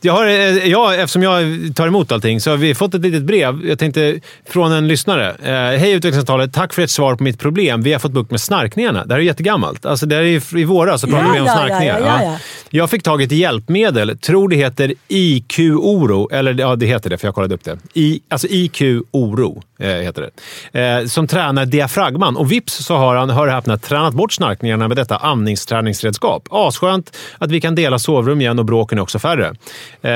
Jag 0.00 0.12
har, 0.12 0.26
eh, 0.26 0.68
ja, 0.68 0.94
eftersom 0.94 1.22
jag 1.22 1.44
tar 1.76 1.86
emot 1.86 2.12
allting 2.12 2.40
så 2.40 2.50
har 2.50 2.56
vi 2.56 2.74
fått 2.74 2.94
ett 2.94 3.00
litet 3.00 3.22
brev. 3.22 3.66
Jag 3.66 3.78
tänkte 3.78 4.20
från 4.48 4.72
en 4.72 4.88
lyssnare. 4.88 5.28
Eh, 5.42 5.78
Hej 5.78 5.92
utvecklingssamtalet, 5.92 6.52
tack 6.54 6.72
för 6.72 6.82
ett 6.82 6.90
svar 6.90 7.14
på 7.14 7.22
mitt 7.22 7.38
problem. 7.38 7.82
Vi 7.82 7.92
har 7.92 8.00
fått 8.00 8.12
bukt 8.12 8.30
med 8.30 8.40
snarkningarna. 8.40 9.04
Det 9.04 9.14
här 9.14 9.20
är 9.20 9.24
jättegammalt. 9.24 9.86
Alltså, 9.86 10.06
det 10.06 10.14
här 10.14 10.22
är 10.22 10.56
i 10.58 10.64
våras 10.64 11.00
så 11.00 11.06
pratade 11.06 11.28
Ja, 11.28 11.32
vi 11.34 11.40
om 11.40 11.46
ja, 11.46 11.52
snarkningar. 11.52 12.00
ja, 12.00 12.22
ja. 12.22 12.38
Jag 12.70 12.90
fick 12.90 13.02
tag 13.02 13.22
i 13.22 13.24
ett 13.24 13.32
hjälpmedel. 13.32 14.18
Tror 14.18 14.48
det 14.48 14.56
heter 14.56 14.94
IQ-oro. 15.08 16.28
Eller 16.32 16.54
ja, 16.60 16.76
det 16.76 16.86
heter 16.86 17.10
det 17.10 17.18
för 17.18 17.26
jag 17.26 17.34
kollade 17.34 17.54
upp 17.54 17.64
det. 17.64 17.78
I, 17.94 18.20
alltså 18.28 18.46
IQ-oro 18.50 19.62
eh, 19.78 19.88
heter 19.88 20.28
det. 20.72 20.80
Eh, 20.80 21.06
som 21.06 21.26
tränar 21.26 21.66
diafragman. 21.66 22.36
Och 22.36 22.52
vips 22.52 22.74
så 22.84 22.96
har 22.96 23.16
han, 23.16 23.30
hör 23.30 23.46
och 23.46 23.52
häpna, 23.52 23.78
tränat 23.78 24.14
bort 24.14 24.32
snarkningarna 24.32 24.88
med 24.88 24.96
detta 24.96 25.16
andningsträningsredskap. 25.16 26.48
Asskönt 26.50 27.16
att 27.38 27.50
vi 27.50 27.60
kan 27.60 27.74
dela 27.74 27.98
sovrum 27.98 28.40
igen 28.40 28.58
och 28.58 28.64
bråken 28.64 28.98
är 28.98 29.02
också 29.02 29.18
färre. 29.18 29.54
Eh, 30.02 30.10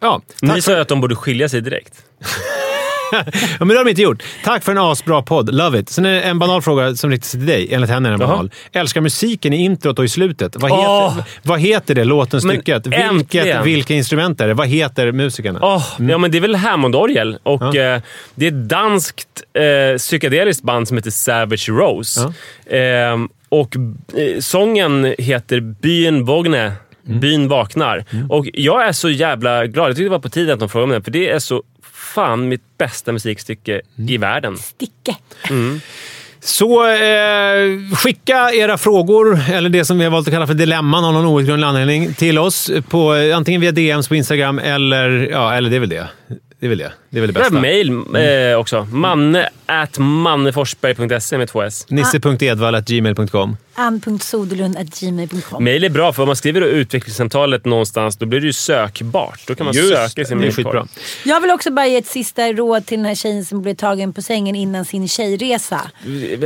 ja, 0.00 0.20
Ni 0.42 0.62
sa 0.62 0.72
ju 0.72 0.78
att 0.80 0.88
de 0.88 1.00
borde 1.00 1.14
skilja 1.16 1.48
sig 1.48 1.60
direkt. 1.60 1.94
ja, 3.12 3.24
men 3.58 3.68
det 3.68 3.74
har 3.76 3.84
de 3.84 3.90
inte 3.90 4.02
gjort. 4.02 4.22
Tack 4.44 4.64
för 4.64 4.72
en 4.72 4.78
asbra 4.78 5.22
podd. 5.22 5.54
Love 5.54 5.78
it. 5.78 5.88
Sen 5.88 6.06
är 6.06 6.12
det 6.12 6.20
en 6.22 6.38
banal 6.38 6.62
fråga 6.62 6.94
som 6.94 7.10
riktar 7.10 7.26
sig 7.26 7.40
till 7.40 7.48
dig. 7.48 7.74
Enligt 7.74 7.90
henne 7.90 8.08
är 8.08 8.10
den 8.10 8.20
banal. 8.20 8.50
Älskar 8.72 9.00
musiken 9.00 9.52
i 9.52 9.56
introt 9.56 9.98
och 9.98 10.04
i 10.04 10.08
slutet. 10.08 10.56
Vad 10.56 10.70
heter, 10.70 10.84
Åh! 10.88 11.18
vad 11.42 11.60
heter 11.60 11.94
det, 11.94 12.04
låten, 12.04 12.40
Men 12.44 12.56
stycket? 12.56 12.86
Vilket, 12.86 13.64
vilka 13.66 13.94
instrument 13.94 14.40
är 14.40 14.48
det? 14.48 14.54
Vad 14.54 14.68
heter 14.68 15.12
musikerna? 15.12 15.58
Åh, 15.62 15.84
Ja, 15.98 16.18
men 16.18 16.30
det 16.30 16.38
är 16.38 16.42
väl 16.42 16.54
Hammondorgel. 16.54 17.38
Och, 17.42 17.76
eh, 17.76 18.00
det 18.34 18.46
är 18.46 18.48
ett 18.48 18.68
danskt 18.68 19.42
eh, 19.92 19.96
psykedeliskt 19.98 20.62
band 20.62 20.88
som 20.88 20.96
heter 20.96 21.10
Savage 21.10 21.68
Rose. 21.68 22.20
Eh, 22.66 23.16
och 23.48 23.76
eh, 23.76 24.40
Sången 24.40 25.14
heter 25.18 25.60
Byn 25.60 26.24
Vogne. 26.24 26.72
Byn 27.06 27.48
vaknar. 27.48 28.04
Och 28.28 28.46
Jag 28.52 28.86
är 28.88 28.92
så 28.92 29.10
jävla 29.10 29.66
glad. 29.66 29.88
Jag 29.88 29.96
tyckte 29.96 30.04
det 30.04 30.10
var 30.10 30.18
på 30.18 30.28
tiden 30.28 30.54
att 30.54 30.60
de 30.60 30.68
frågade 30.68 30.84
om 30.84 30.98
det. 30.98 31.04
För 31.04 31.10
det 31.10 31.30
är 31.30 31.38
så 31.38 31.62
fan 31.92 32.48
mitt 32.48 32.78
bästa 32.78 33.12
musikstycke 33.12 33.80
i 34.08 34.16
världen. 34.16 34.56
Sticke. 34.56 35.16
Så 36.40 36.86
eh, 36.86 37.94
skicka 37.96 38.50
era 38.52 38.78
frågor, 38.78 39.40
eller 39.52 39.68
det 39.68 39.84
som 39.84 39.98
vi 39.98 40.04
har 40.04 40.10
valt 40.10 40.28
att 40.28 40.34
kalla 40.34 40.46
för 40.46 40.54
dilemman 40.54 41.04
av 41.04 41.12
någon 41.14 41.26
outgrundlig 41.26 41.66
anledning, 41.66 42.14
till 42.14 42.38
oss 42.38 42.70
på, 42.88 43.14
eh, 43.14 43.36
antingen 43.36 43.60
via 43.60 43.72
DMs 43.72 44.08
på 44.08 44.14
Instagram 44.14 44.58
eller... 44.58 45.28
Ja, 45.30 45.54
eller 45.54 45.70
det 45.70 45.76
är 45.76 45.80
väl 45.80 45.88
det. 45.88 46.08
Det 46.60 46.66
är 46.66 46.68
väl 46.68 46.78
det. 46.78 46.92
Det 47.14 47.18
är 47.18 47.20
väl 47.20 47.34
det 47.34 47.40
Jag 47.40 47.44
har 47.44 47.50
bästa. 47.50 47.60
mail 47.60 48.52
eh, 48.52 48.58
också. 48.58 48.86
Manne 48.90 49.48
at 49.66 49.98
manneforsberg.se 49.98 51.38
med 51.38 51.48
två 51.48 51.62
s. 51.62 51.86
Nisse.edvall.gmail.com 51.88 53.56
ann.soderlund.gmail.com 53.74 55.64
Mail 55.64 55.84
är 55.84 55.88
bra, 55.88 56.12
för 56.12 56.22
om 56.22 56.26
man 56.26 56.36
skriver 56.36 56.60
då 56.60 56.66
utvecklingssamtalet 56.66 57.64
någonstans, 57.64 58.16
då 58.16 58.26
blir 58.26 58.40
det 58.40 58.46
ju 58.46 58.52
sökbart. 58.52 59.40
Då 59.46 59.54
kan 59.54 59.64
man 59.64 59.74
söka 59.74 60.20
i 60.20 60.24
sin 60.24 60.40
det 60.40 60.46
är 60.46 60.50
skitbra. 60.50 60.86
Jag 61.24 61.40
vill 61.40 61.50
också 61.50 61.70
bara 61.70 61.86
ge 61.86 61.96
ett 61.96 62.06
sista 62.06 62.52
råd 62.52 62.86
till 62.86 62.98
den 62.98 63.06
här 63.06 63.14
tjejen 63.14 63.44
som 63.44 63.62
blev 63.62 63.74
tagen 63.74 64.12
på 64.12 64.22
sängen 64.22 64.56
innan 64.56 64.84
sin 64.84 65.08
tjejresa. 65.08 65.80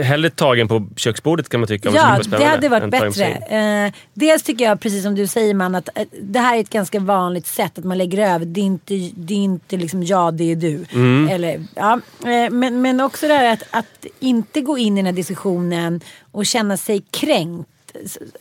Hellre 0.03 0.31
tagen 0.31 0.69
på 0.69 0.89
köksbordet 0.97 1.49
kan 1.49 1.61
man 1.61 1.69
tycka. 1.69 1.89
om 1.89 1.95
Ja, 1.95 2.19
skulle 2.21 2.37
vara 2.37 2.39
det 2.39 2.51
hade 2.51 2.63
spännande, 2.63 2.89
varit 2.89 2.95
än 2.95 3.13
tagen 3.15 3.39
på 3.41 3.47
bättre. 3.49 3.87
Eh, 3.87 3.93
dels 4.15 4.43
tycker 4.43 4.65
jag, 4.65 4.81
precis 4.81 5.03
som 5.03 5.15
du 5.15 5.27
säger 5.27 5.55
man, 5.55 5.75
att 5.75 5.89
eh, 5.95 6.05
det 6.23 6.39
här 6.39 6.57
är 6.57 6.61
ett 6.61 6.71
ganska 6.71 7.01
vanligt 7.01 7.47
sätt 7.47 7.79
att 7.79 7.85
man 7.85 7.99
lägger 7.99 8.35
över. 8.35 8.47
Det 8.47 8.61
är 8.61 8.65
inte, 8.65 8.95
det 9.15 9.35
är 9.35 9.39
inte 9.39 9.77
liksom 9.77 10.03
ja, 10.03 10.31
det 10.31 10.53
är 10.53 10.57
du. 10.59 10.87
Mm. 10.93 11.29
Eller, 11.29 11.65
ja, 11.75 12.01
eh, 12.25 12.51
men, 12.51 12.83
men 12.83 13.01
också 13.01 13.29
det 13.29 13.35
här 13.35 13.53
att, 13.53 13.63
att 13.71 14.07
inte 14.21 14.61
gå 14.61 14.79
in 14.79 14.93
i 14.93 14.97
den 14.97 15.07
här 15.07 15.13
diskussionen 15.13 16.01
och 16.33 16.47
känna 16.47 16.77
sig 16.77 17.05
kränkt. 17.11 17.71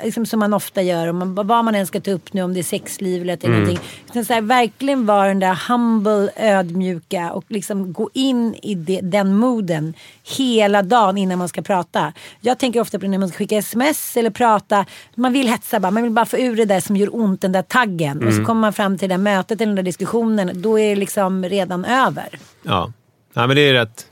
Liksom 0.04 0.26
som 0.26 0.40
man 0.40 0.54
ofta 0.54 0.82
gör, 0.82 1.08
om 1.08 1.18
man, 1.18 1.36
vad 1.36 1.66
man 1.66 1.76
än 1.76 1.88
ska 1.88 2.00
ta 2.00 2.12
upp 2.12 2.34
nu, 2.34 2.44
om 2.44 2.54
det 2.54 2.60
är 2.60 2.64
sexlivet 2.64 3.44
eller 3.44 3.54
Mm. 3.54 3.64
någonting. 3.68 3.90
Utan 4.10 4.26
så 4.26 4.34
här, 4.34 4.42
verkligen 4.42 5.06
vara 5.06 5.28
den 5.28 5.40
där 5.40 5.60
humble, 5.70 6.30
ödmjuka 6.36 7.32
och 7.32 7.44
liksom 7.48 7.94
gå 7.94 8.10
in 8.14 8.56
i 8.56 8.76
det, 8.76 9.00
den 9.02 9.36
moden 9.36 9.94
hela 10.38 10.82
dagen 10.82 11.18
innan 11.18 11.38
man 11.40 11.50
ska 11.50 11.62
prata. 11.62 12.14
Jag 12.42 12.58
tänker 12.60 12.80
ofta 12.82 13.00
på 13.00 13.06
det 13.06 13.12
när 13.12 13.18
man 13.18 13.30
ska 13.30 13.38
skicka 13.38 13.58
sms 13.58 14.18
eller 14.18 14.30
prata. 14.30 14.86
Man 15.16 15.34
vill 15.34 15.48
hetsa 15.48 15.80
bara, 15.80 15.92
man 15.92 16.04
vill 16.04 16.12
bara 16.12 16.26
få 16.26 16.38
ur 16.38 16.56
det 16.56 16.66
där 16.66 16.80
som 16.80 16.98
gör 16.98 17.16
ont, 17.16 17.42
den 17.42 17.52
där 17.52 17.62
taggen. 17.62 18.18
Mm. 18.18 18.28
Och 18.28 18.34
så 18.34 18.44
kommer 18.46 18.62
man 18.62 18.74
fram 18.74 18.98
till 18.98 19.10
det 19.10 19.14
där 19.16 19.22
mötet 19.24 19.62
eller 19.62 19.66
den 19.68 19.76
där 19.76 19.84
diskussionen, 19.84 20.62
då 20.62 20.80
är 20.80 20.90
det 20.90 20.96
liksom 20.96 21.44
redan 21.46 21.86
över. 21.86 22.30
Ja. 22.64 22.92
Nej, 23.34 23.48
men 23.48 23.56
det 23.56 23.62
är 23.62 23.74
rätt. 23.74 24.06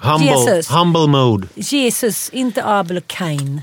Humble, 0.00 0.26
Jesus. 0.26 0.70
humble 0.70 1.06
mode. 1.06 1.48
Jesus, 1.54 2.30
inte 2.30 2.64
Abel 2.64 2.96
och 2.96 3.06
Kain. 3.06 3.62